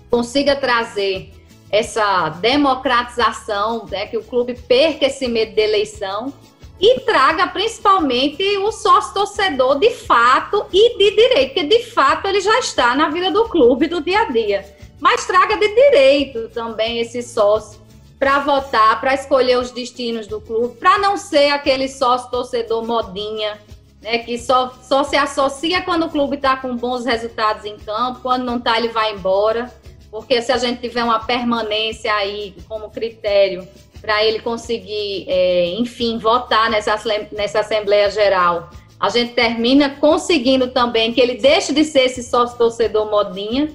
consiga 0.09 0.57
trazer 0.57 1.31
essa 1.71 2.27
democratização, 2.41 3.85
né, 3.89 4.07
que 4.07 4.17
o 4.17 4.23
clube 4.23 4.55
perca 4.55 5.05
esse 5.05 5.25
medo 5.25 5.55
de 5.55 5.61
eleição 5.61 6.33
e 6.77 6.99
traga 6.99 7.47
principalmente 7.47 8.43
o 8.57 8.73
sócio 8.73 9.13
torcedor 9.13 9.79
de 9.79 9.91
fato 9.91 10.65
e 10.73 10.97
de 10.97 11.15
direito, 11.15 11.53
porque 11.53 11.63
de 11.63 11.85
fato 11.85 12.27
ele 12.27 12.41
já 12.41 12.59
está 12.59 12.93
na 12.93 13.09
vida 13.09 13.31
do 13.31 13.47
clube 13.47 13.87
do 13.87 14.01
dia 14.01 14.23
a 14.23 14.25
dia. 14.25 14.65
Mas 14.99 15.25
traga 15.25 15.55
de 15.55 15.73
direito 15.73 16.49
também 16.49 16.99
esse 16.99 17.23
sócio 17.23 17.80
para 18.21 18.37
votar, 18.37 19.01
para 19.01 19.15
escolher 19.15 19.57
os 19.57 19.71
destinos 19.71 20.27
do 20.27 20.39
clube, 20.39 20.75
para 20.75 20.99
não 20.99 21.17
ser 21.17 21.49
aquele 21.49 21.87
sócio 21.87 22.29
torcedor 22.29 22.85
modinha, 22.85 23.59
né, 23.99 24.19
que 24.19 24.37
só, 24.37 24.71
só 24.83 25.03
se 25.03 25.15
associa 25.15 25.81
quando 25.81 26.05
o 26.05 26.09
clube 26.09 26.35
está 26.35 26.55
com 26.55 26.75
bons 26.75 27.03
resultados 27.03 27.65
em 27.65 27.77
campo, 27.77 28.19
quando 28.21 28.43
não 28.43 28.57
está 28.57 28.77
ele 28.77 28.89
vai 28.89 29.13
embora 29.13 29.71
porque 30.11 30.41
se 30.41 30.51
a 30.51 30.57
gente 30.57 30.81
tiver 30.81 31.03
uma 31.03 31.19
permanência 31.19 32.13
aí 32.13 32.53
como 32.67 32.91
critério 32.91 33.65
para 34.01 34.23
ele 34.25 34.39
conseguir, 34.39 35.25
é, 35.27 35.73
enfim, 35.75 36.17
votar 36.17 36.69
nessa, 36.69 36.99
nessa 37.31 37.61
Assembleia 37.61 38.11
Geral, 38.11 38.69
a 38.99 39.09
gente 39.09 39.33
termina 39.33 39.89
conseguindo 39.89 40.67
também 40.67 41.13
que 41.13 41.21
ele 41.21 41.35
deixe 41.35 41.71
de 41.73 41.85
ser 41.85 42.01
esse 42.01 42.21
sócio 42.21 42.57
torcedor 42.57 43.09
modinha. 43.09 43.71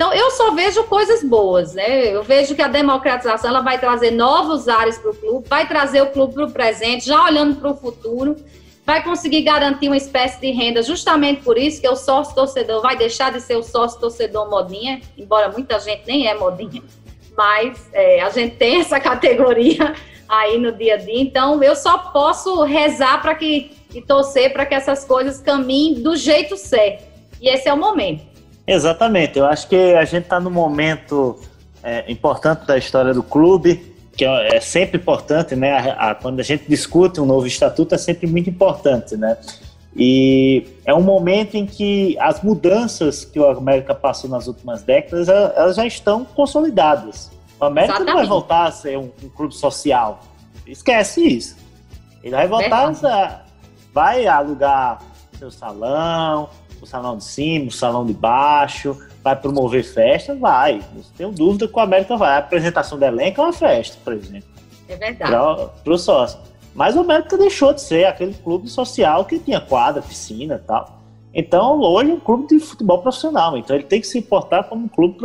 Então, 0.00 0.14
eu 0.14 0.30
só 0.30 0.52
vejo 0.52 0.82
coisas 0.84 1.22
boas, 1.22 1.74
né? 1.74 2.06
Eu 2.06 2.22
vejo 2.22 2.54
que 2.54 2.62
a 2.62 2.68
democratização 2.68 3.50
ela 3.50 3.60
vai 3.60 3.78
trazer 3.78 4.10
novos 4.10 4.66
ares 4.66 4.96
para 4.96 5.10
o 5.10 5.14
clube, 5.14 5.46
vai 5.46 5.68
trazer 5.68 6.00
o 6.00 6.06
clube 6.06 6.32
para 6.32 6.46
o 6.46 6.50
presente, 6.50 7.04
já 7.04 7.22
olhando 7.22 7.56
para 7.56 7.70
o 7.70 7.76
futuro 7.76 8.34
vai 8.86 9.04
conseguir 9.04 9.42
garantir 9.42 9.88
uma 9.88 9.96
espécie 9.98 10.40
de 10.40 10.50
renda 10.52 10.82
justamente 10.82 11.42
por 11.42 11.58
isso 11.58 11.82
que 11.82 11.88
o 11.88 11.94
sócio 11.94 12.34
torcedor 12.34 12.80
vai 12.80 12.96
deixar 12.96 13.30
de 13.30 13.42
ser 13.42 13.56
o 13.56 13.62
sócio 13.62 14.00
torcedor 14.00 14.48
modinha, 14.48 15.02
embora 15.18 15.50
muita 15.50 15.78
gente 15.78 16.04
nem 16.06 16.26
é 16.26 16.34
modinha, 16.34 16.82
mas 17.36 17.78
é, 17.92 18.22
a 18.22 18.30
gente 18.30 18.56
tem 18.56 18.80
essa 18.80 18.98
categoria 18.98 19.94
aí 20.26 20.56
no 20.56 20.72
dia 20.72 20.94
a 20.94 20.96
dia. 20.96 21.20
Então 21.20 21.62
eu 21.62 21.76
só 21.76 21.98
posso 21.98 22.62
rezar 22.62 23.20
para 23.20 23.34
que 23.34 23.70
e 23.94 24.00
torcer 24.00 24.50
para 24.50 24.64
que 24.64 24.74
essas 24.74 25.04
coisas 25.04 25.42
caminhem 25.42 26.00
do 26.00 26.16
jeito 26.16 26.56
certo. 26.56 27.04
E 27.38 27.50
esse 27.50 27.68
é 27.68 27.74
o 27.74 27.76
momento. 27.76 28.29
Exatamente. 28.72 29.38
Eu 29.38 29.46
acho 29.46 29.68
que 29.68 29.94
a 29.94 30.04
gente 30.04 30.24
está 30.24 30.38
no 30.38 30.50
momento 30.50 31.38
é, 31.82 32.10
importante 32.10 32.66
da 32.66 32.78
história 32.78 33.12
do 33.12 33.22
clube 33.22 33.90
que 34.16 34.24
é, 34.24 34.56
é 34.56 34.60
sempre 34.60 34.98
importante, 34.98 35.56
né? 35.56 35.72
A, 35.72 36.10
a, 36.10 36.14
quando 36.14 36.40
a 36.40 36.42
gente 36.42 36.64
discute 36.68 37.20
um 37.20 37.26
novo 37.26 37.46
estatuto 37.46 37.94
é 37.94 37.98
sempre 37.98 38.26
muito 38.26 38.50
importante, 38.50 39.16
né? 39.16 39.36
E 39.96 40.66
é 40.84 40.94
um 40.94 41.02
momento 41.02 41.56
em 41.56 41.66
que 41.66 42.16
as 42.20 42.42
mudanças 42.42 43.24
que 43.24 43.40
o 43.40 43.48
América 43.48 43.94
passou 43.94 44.30
nas 44.30 44.46
últimas 44.46 44.82
décadas, 44.82 45.28
elas 45.28 45.76
já 45.76 45.86
estão 45.86 46.24
consolidadas. 46.24 47.30
O 47.58 47.64
América 47.64 47.94
Exatamente. 47.94 48.14
não 48.14 48.20
vai 48.20 48.26
voltar 48.26 48.66
a 48.66 48.70
ser 48.70 48.98
um, 48.98 49.10
um, 49.22 49.28
clube 49.30 49.54
social. 49.54 50.20
Esquece 50.66 51.26
isso. 51.26 51.56
Ele 52.22 52.36
vai 52.36 52.46
voltar, 52.46 52.92
a, 53.04 53.40
vai 53.92 54.26
alugar 54.26 55.00
seu 55.38 55.50
salão, 55.50 56.50
o 56.80 56.86
salão 56.86 57.16
de 57.16 57.24
cima, 57.24 57.68
o 57.68 57.70
salão 57.70 58.04
de 58.04 58.12
baixo, 58.12 58.96
vai 59.22 59.36
promover 59.36 59.84
festa? 59.84 60.34
Vai. 60.34 60.80
Não 60.94 61.02
tenho 61.16 61.30
dúvida 61.30 61.68
que 61.68 61.76
o 61.76 61.80
América 61.80 62.16
vai. 62.16 62.34
A 62.34 62.38
apresentação 62.38 62.98
do 62.98 63.04
elenco 63.04 63.40
é 63.40 63.44
uma 63.44 63.52
festa, 63.52 63.96
por 64.02 64.12
exemplo. 64.12 64.48
É 64.88 64.96
verdade. 64.96 65.70
Para 65.84 65.92
o 65.92 65.98
sócio. 65.98 66.38
Mas 66.74 66.96
o 66.96 67.00
América 67.00 67.36
deixou 67.36 67.72
de 67.72 67.80
ser 67.80 68.06
aquele 68.06 68.34
clube 68.34 68.68
social 68.68 69.24
que 69.24 69.38
tinha 69.38 69.60
quadra, 69.60 70.02
piscina 70.02 70.60
e 70.62 70.66
tal. 70.66 71.00
Então, 71.32 71.80
hoje 71.80 72.10
é 72.10 72.14
um 72.14 72.20
clube 72.20 72.48
de 72.48 72.58
futebol 72.58 72.98
profissional. 72.98 73.56
Então, 73.56 73.76
ele 73.76 73.84
tem 73.84 74.00
que 74.00 74.06
se 74.06 74.18
importar 74.18 74.64
como 74.64 74.84
um 74.84 74.88
clube 74.88 75.18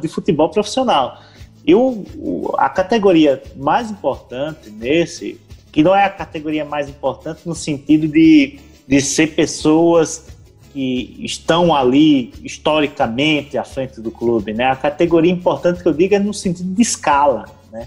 de 0.00 0.08
futebol 0.08 0.48
profissional. 0.48 1.20
E 1.64 1.74
o, 1.74 2.04
o, 2.16 2.52
a 2.58 2.68
categoria 2.68 3.42
mais 3.56 3.90
importante 3.90 4.70
nesse, 4.70 5.40
que 5.72 5.82
não 5.82 5.94
é 5.94 6.04
a 6.04 6.10
categoria 6.10 6.64
mais 6.64 6.88
importante 6.88 7.40
no 7.46 7.54
sentido 7.54 8.08
de, 8.08 8.58
de 8.86 9.00
ser 9.00 9.28
pessoas 9.34 10.26
que 10.74 11.16
estão 11.20 11.72
ali 11.72 12.32
historicamente 12.42 13.56
à 13.56 13.62
frente 13.62 14.00
do 14.00 14.10
clube, 14.10 14.52
né? 14.52 14.64
A 14.64 14.74
categoria 14.74 15.30
importante 15.30 15.80
que 15.80 15.88
eu 15.88 15.92
digo 15.92 16.16
é 16.16 16.18
no 16.18 16.34
sentido 16.34 16.74
de 16.74 16.82
escala, 16.82 17.44
né? 17.70 17.86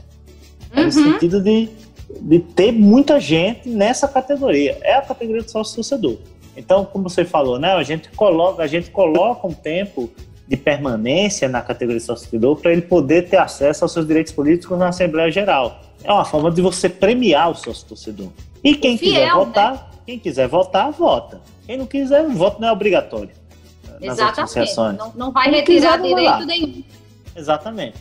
É 0.71 0.79
no 0.79 0.85
uhum. 0.85 0.91
sentido 0.91 1.41
de, 1.41 1.67
de 2.21 2.39
ter 2.39 2.71
muita 2.71 3.19
gente 3.19 3.67
nessa 3.67 4.07
categoria. 4.07 4.77
É 4.81 4.95
a 4.95 5.01
categoria 5.01 5.43
do 5.43 5.51
sócio 5.51 5.75
torcedor. 5.75 6.17
Então, 6.55 6.85
como 6.85 7.09
você 7.09 7.25
falou, 7.25 7.59
né? 7.59 7.73
A 7.73 7.83
gente 7.83 8.09
coloca, 8.11 8.63
a 8.63 8.67
gente 8.67 8.89
coloca 8.89 9.45
um 9.45 9.53
tempo 9.53 10.09
de 10.47 10.55
permanência 10.55 11.49
na 11.49 11.61
categoria 11.61 11.99
de 11.99 12.05
sócio 12.05 12.23
torcedor 12.23 12.55
para 12.55 12.71
ele 12.71 12.83
poder 12.83 13.27
ter 13.27 13.35
acesso 13.35 13.83
aos 13.83 13.91
seus 13.91 14.07
direitos 14.07 14.31
políticos 14.31 14.79
na 14.79 14.87
Assembleia 14.87 15.29
Geral. 15.29 15.81
É 16.05 16.13
uma 16.13 16.23
forma 16.23 16.49
de 16.49 16.61
você 16.61 16.87
premiar 16.87 17.51
o 17.51 17.55
sócio 17.55 17.85
torcedor. 17.85 18.29
E 18.63 18.75
quem 18.75 18.97
Fiel, 18.97 19.11
quiser 19.11 19.33
votar, 19.33 19.73
né? 19.73 19.96
Quem 20.07 20.17
quiser 20.17 20.47
votar, 20.47 20.89
vota. 20.89 21.41
Quem 21.65 21.77
não 21.77 21.85
quiser, 21.85 22.25
o 22.25 22.29
voto 22.31 22.61
não 22.61 22.69
é 22.69 22.71
obrigatório. 22.71 23.31
Exatamente. 23.99 24.75
Não, 24.97 25.11
não 25.13 25.31
vai 25.33 25.49
Quem 25.49 25.59
retirar 25.59 26.01
quiser, 26.01 26.15
direito 26.15 26.45
nenhum. 26.45 26.83
Exatamente. 27.35 27.97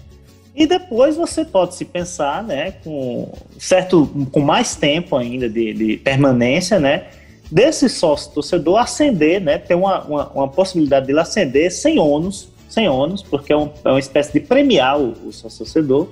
E 0.55 0.67
depois 0.69 1.17
você 1.17 1.45
pode 1.45 1.75
se 1.75 1.85
pensar, 1.85 2.45
né, 2.45 2.71
com 2.85 3.33
certo, 3.59 4.09
com 4.31 4.41
mais 4.41 4.77
tempo 4.77 5.17
ainda 5.17 5.49
de, 5.49 5.75
de 5.75 5.97
permanência, 5.97 6.79
né, 6.79 7.09
desse 7.51 7.89
sócio 7.89 8.33
torcedor 8.33 8.79
ascender, 8.79 9.41
né, 9.41 9.59
ter 9.59 9.75
uma, 9.75 10.05
uma, 10.05 10.29
uma 10.29 10.49
possibilidade 10.49 11.07
de 11.07 11.13
ele 11.13 11.21
ascender 11.21 11.73
sem 11.73 11.99
ônus, 11.99 12.49
sem 12.69 12.89
ônus, 12.89 13.21
porque 13.21 13.53
é, 13.53 13.57
um, 13.57 13.69
é 13.85 13.89
uma 13.89 13.99
espécie 13.99 14.33
de 14.33 14.41
premiar 14.41 14.99
o, 14.99 15.11
o 15.27 15.33
sócio 15.33 15.59
torcedor, 15.59 16.09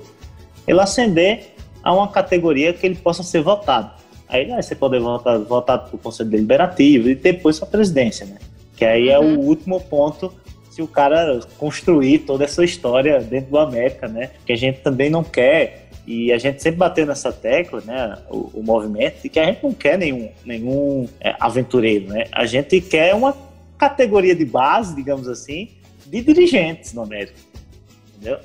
ele 0.67 0.81
ascender 0.81 1.55
a 1.85 1.95
uma 1.95 2.09
categoria 2.09 2.73
que 2.73 2.85
ele 2.85 2.97
possa 2.97 3.23
ser 3.23 3.43
votado. 3.43 4.04
Aí, 4.29 4.51
aí 4.51 4.63
você 4.63 4.75
pode 4.75 4.99
votar, 4.99 5.39
votar 5.41 5.79
para 5.79 5.95
o 5.95 5.99
Conselho 5.99 6.31
Deliberativo 6.31 7.09
e 7.09 7.15
depois 7.15 7.59
para 7.59 7.69
a 7.69 7.71
presidência, 7.71 8.27
né? 8.27 8.39
Que 8.77 8.85
aí 8.85 9.09
é 9.09 9.19
o 9.19 9.23
uhum. 9.23 9.39
último 9.41 9.81
ponto 9.81 10.33
se 10.71 10.83
o 10.83 10.89
cara 10.89 11.41
construir 11.57 12.21
toda 12.21 12.45
essa 12.45 12.65
história 12.65 13.21
dentro 13.21 13.51
do 13.51 13.59
América, 13.59 14.09
né? 14.09 14.31
Que 14.45 14.53
a 14.53 14.57
gente 14.57 14.81
também 14.81 15.09
não 15.09 15.23
quer, 15.23 15.89
e 16.07 16.33
a 16.33 16.39
gente 16.39 16.63
sempre 16.63 16.79
bateu 16.79 17.07
nessa 17.07 17.33
tecla, 17.33 17.81
né? 17.83 18.19
O, 18.29 18.51
o 18.55 18.63
movimento, 18.63 19.23
de 19.23 19.29
que 19.29 19.39
a 19.39 19.47
gente 19.47 19.63
não 19.63 19.73
quer 19.73 19.97
nenhum, 19.97 20.31
nenhum 20.45 21.09
é, 21.21 21.35
aventureiro, 21.39 22.09
né? 22.09 22.25
A 22.33 22.45
gente 22.45 22.81
quer 22.81 23.15
uma 23.15 23.37
categoria 23.79 24.35
de 24.35 24.45
base, 24.45 24.95
digamos 24.95 25.29
assim, 25.29 25.71
de 26.07 26.21
dirigentes 26.21 26.93
no 26.93 27.03
América, 27.03 27.39
entendeu? 28.09 28.39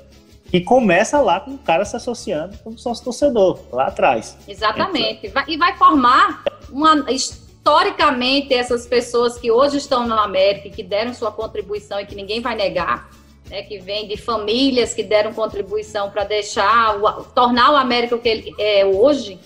Que 0.50 0.60
começa 0.60 1.20
lá 1.20 1.40
com 1.40 1.52
o 1.52 1.58
cara 1.58 1.84
se 1.84 1.96
associando 1.96 2.58
como 2.58 2.78
sócio 2.78 3.04
torcedor, 3.04 3.60
lá 3.72 3.86
atrás. 3.86 4.36
Exatamente. 4.48 5.32
E 5.46 5.56
vai 5.56 5.76
formar 5.76 6.42
uma. 6.70 7.06
Historicamente, 7.10 8.54
essas 8.54 8.86
pessoas 8.86 9.38
que 9.38 9.50
hoje 9.50 9.76
estão 9.76 10.06
na 10.06 10.24
América, 10.24 10.70
que 10.70 10.82
deram 10.82 11.14
sua 11.14 11.30
contribuição 11.30 12.00
e 12.00 12.06
que 12.06 12.14
ninguém 12.14 12.40
vai 12.40 12.56
negar, 12.56 13.10
né, 13.48 13.62
que 13.62 13.78
vem 13.78 14.08
de 14.08 14.16
famílias 14.16 14.94
que 14.94 15.02
deram 15.02 15.32
contribuição 15.32 16.10
para 16.10 16.24
deixar, 16.24 16.96
o, 16.96 17.24
tornar 17.24 17.72
o 17.72 17.76
América 17.76 18.16
o 18.16 18.18
que 18.18 18.28
ele 18.28 18.54
é 18.58 18.84
hoje, 18.84 19.38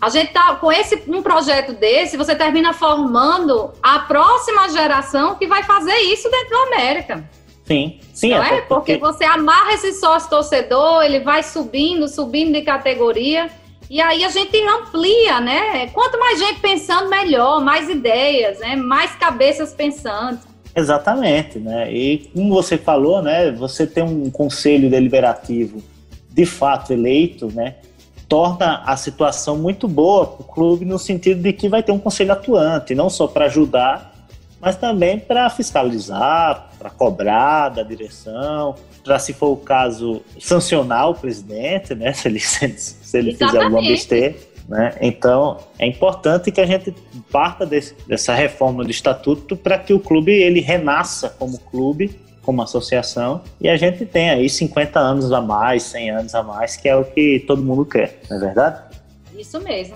a 0.00 0.08
gente 0.08 0.32
tá 0.32 0.56
com 0.56 0.70
esse 0.70 1.02
um 1.08 1.22
projeto 1.22 1.72
desse, 1.72 2.16
você 2.16 2.34
termina 2.34 2.72
formando 2.72 3.72
a 3.82 4.00
próxima 4.00 4.68
geração 4.68 5.36
que 5.36 5.46
vai 5.46 5.62
fazer 5.62 5.96
isso 5.96 6.30
dentro 6.30 6.50
da 6.50 6.62
América. 6.64 7.30
Sim, 7.66 7.98
sim. 8.14 8.30
Não 8.30 8.42
é? 8.42 8.60
Porque... 8.62 8.96
porque 8.96 8.98
você 8.98 9.24
amarra 9.24 9.74
esse 9.74 9.92
sócio 9.94 10.30
torcedor, 10.30 11.02
ele 11.02 11.20
vai 11.20 11.42
subindo, 11.42 12.06
subindo 12.08 12.52
de 12.52 12.62
categoria. 12.62 13.50
E 13.90 14.00
aí 14.00 14.24
a 14.24 14.28
gente 14.28 14.56
amplia, 14.62 15.40
né? 15.40 15.88
Quanto 15.88 16.18
mais 16.18 16.38
gente 16.38 16.60
pensando, 16.60 17.08
melhor, 17.08 17.60
mais 17.60 17.88
ideias, 17.88 18.58
né? 18.60 18.76
Mais 18.76 19.14
cabeças 19.16 19.72
pensando. 19.74 20.38
Exatamente, 20.74 21.58
né? 21.58 21.92
E 21.92 22.30
como 22.32 22.54
você 22.54 22.76
falou, 22.76 23.22
né? 23.22 23.50
Você 23.52 23.86
tem 23.86 24.04
um 24.04 24.30
conselho 24.30 24.90
deliberativo 24.90 25.82
de 26.30 26.44
fato 26.44 26.92
eleito, 26.92 27.50
né? 27.52 27.76
Torna 28.28 28.82
a 28.84 28.96
situação 28.96 29.56
muito 29.56 29.88
boa 29.88 30.26
para 30.26 30.42
o 30.42 30.44
clube 30.44 30.84
no 30.84 30.98
sentido 30.98 31.40
de 31.40 31.52
que 31.52 31.68
vai 31.68 31.82
ter 31.82 31.92
um 31.92 31.98
conselho 31.98 32.32
atuante, 32.32 32.94
não 32.94 33.08
só 33.08 33.26
para 33.26 33.46
ajudar, 33.46 34.15
mas 34.66 34.74
também 34.74 35.16
para 35.16 35.48
fiscalizar, 35.48 36.70
para 36.76 36.90
cobrar 36.90 37.68
da 37.68 37.84
direção, 37.84 38.74
para, 39.04 39.16
se 39.16 39.32
for 39.32 39.52
o 39.52 39.56
caso, 39.56 40.24
sancionar 40.40 41.08
o 41.08 41.14
presidente, 41.14 41.94
né, 41.94 42.12
se 42.12 42.26
ele, 42.26 42.40
se 42.42 43.16
ele 43.16 43.36
fizer 43.36 43.62
alguma 43.62 43.80
besteira. 43.80 44.34
Né? 44.68 44.92
Então, 45.00 45.58
é 45.78 45.86
importante 45.86 46.50
que 46.50 46.60
a 46.60 46.66
gente 46.66 46.92
parta 47.30 47.64
desse, 47.64 47.94
dessa 48.08 48.34
reforma 48.34 48.82
do 48.82 48.90
estatuto 48.90 49.56
para 49.56 49.78
que 49.78 49.94
o 49.94 50.00
clube 50.00 50.32
ele 50.32 50.58
renasça 50.58 51.28
como 51.28 51.58
clube, 51.58 52.20
como 52.42 52.60
associação, 52.60 53.42
e 53.60 53.68
a 53.68 53.76
gente 53.76 54.04
tenha 54.04 54.32
aí 54.32 54.50
50 54.50 54.98
anos 54.98 55.30
a 55.30 55.40
mais, 55.40 55.84
100 55.84 56.10
anos 56.10 56.34
a 56.34 56.42
mais, 56.42 56.76
que 56.76 56.88
é 56.88 56.96
o 56.96 57.04
que 57.04 57.44
todo 57.46 57.62
mundo 57.62 57.84
quer, 57.84 58.18
não 58.28 58.36
é 58.36 58.40
verdade? 58.40 58.82
Isso 59.38 59.60
mesmo. 59.60 59.94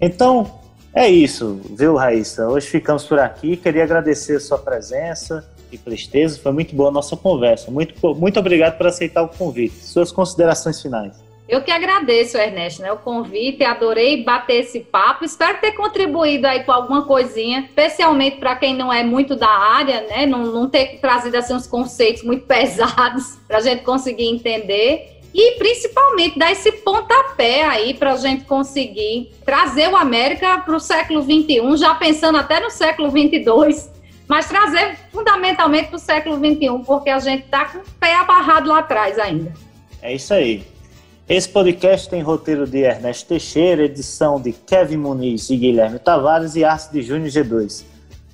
Então, 0.00 0.62
é 0.94 1.08
isso, 1.08 1.60
viu, 1.70 1.96
Raíssa? 1.96 2.48
Hoje 2.48 2.68
ficamos 2.68 3.04
por 3.04 3.18
aqui. 3.18 3.56
Queria 3.56 3.82
agradecer 3.82 4.36
a 4.36 4.40
sua 4.40 4.58
presença 4.58 5.44
e 5.72 5.76
presteza. 5.76 6.38
Foi 6.40 6.52
muito 6.52 6.74
boa 6.74 6.88
a 6.88 6.92
nossa 6.92 7.16
conversa. 7.16 7.70
Muito, 7.70 8.14
muito 8.14 8.38
obrigado 8.38 8.78
por 8.78 8.86
aceitar 8.86 9.22
o 9.22 9.28
convite. 9.28 9.84
Suas 9.84 10.12
considerações 10.12 10.80
finais. 10.80 11.24
Eu 11.46 11.62
que 11.62 11.70
agradeço, 11.70 12.38
Ernesto, 12.38 12.80
né, 12.80 12.90
o 12.90 12.96
convite, 12.96 13.62
adorei 13.62 14.24
bater 14.24 14.60
esse 14.60 14.80
papo, 14.80 15.26
espero 15.26 15.58
ter 15.60 15.72
contribuído 15.72 16.46
aí 16.46 16.64
com 16.64 16.72
alguma 16.72 17.04
coisinha, 17.04 17.60
especialmente 17.60 18.38
para 18.38 18.56
quem 18.56 18.74
não 18.74 18.90
é 18.90 19.04
muito 19.04 19.36
da 19.36 19.50
área, 19.50 20.06
né, 20.06 20.24
não, 20.24 20.46
não 20.46 20.70
ter 20.70 21.00
trazido 21.00 21.36
assim 21.36 21.52
uns 21.52 21.66
conceitos 21.66 22.22
muito 22.22 22.46
pesados 22.48 23.36
para 23.46 23.58
a 23.58 23.60
gente 23.60 23.82
conseguir 23.82 24.24
entender 24.24 25.13
e 25.34 25.58
principalmente 25.58 26.38
dar 26.38 26.52
esse 26.52 26.70
pontapé 26.70 27.64
aí 27.64 27.92
para 27.92 28.12
a 28.12 28.16
gente 28.16 28.44
conseguir 28.44 29.32
trazer 29.44 29.88
o 29.88 29.96
América 29.96 30.58
para 30.58 30.76
o 30.76 30.78
século 30.78 31.22
21, 31.22 31.76
já 31.76 31.92
pensando 31.96 32.38
até 32.38 32.60
no 32.60 32.70
século 32.70 33.10
22, 33.10 33.90
mas 34.28 34.46
trazer 34.46 34.96
fundamentalmente 35.12 35.88
para 35.88 35.96
o 35.96 35.98
século 35.98 36.38
21, 36.38 36.84
porque 36.84 37.10
a 37.10 37.18
gente 37.18 37.44
está 37.44 37.64
com 37.64 37.78
o 37.78 37.82
pé 37.98 38.14
abarrado 38.14 38.68
lá 38.68 38.78
atrás 38.78 39.18
ainda. 39.18 39.52
É 40.00 40.14
isso 40.14 40.32
aí. 40.32 40.62
Esse 41.28 41.48
podcast 41.48 42.08
tem 42.08 42.22
roteiro 42.22 42.66
de 42.66 42.82
Ernesto 42.82 43.28
Teixeira, 43.28 43.84
edição 43.84 44.40
de 44.40 44.52
Kevin 44.52 44.98
Muniz 44.98 45.50
e 45.50 45.56
Guilherme 45.56 45.98
Tavares 45.98 46.54
e 46.54 46.62
arte 46.62 46.92
de 46.92 47.02
Júnior 47.02 47.30
G2. 47.30 47.82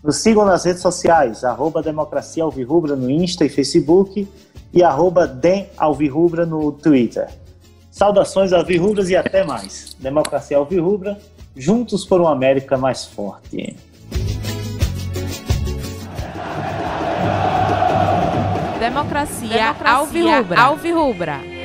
Nos 0.03 0.16
sigam 0.16 0.44
nas 0.44 0.64
redes 0.64 0.82
sociais, 0.82 1.44
arroba 1.44 1.82
Democracia 1.82 2.42
Alvirrubra 2.42 2.96
no 2.96 3.09
Insta 3.09 3.44
e 3.44 3.48
Facebook 3.48 4.26
e 4.72 4.82
arroba 4.82 5.26
Den 5.26 5.68
Alvirrubra 5.76 6.46
no 6.46 6.72
Twitter. 6.72 7.28
Saudações 7.90 8.52
alvirrubras 8.52 9.10
e 9.10 9.16
até 9.16 9.44
mais. 9.44 9.96
Democracia 9.98 10.56
Alvirrubra, 10.56 11.18
juntos 11.56 12.04
por 12.04 12.20
uma 12.20 12.32
América 12.32 12.76
mais 12.76 13.04
forte. 13.04 13.76
Democracia, 18.78 19.48
Democracia 19.48 19.92
Alvirrubra. 19.92 20.60
Alvirrubra. 20.60 21.59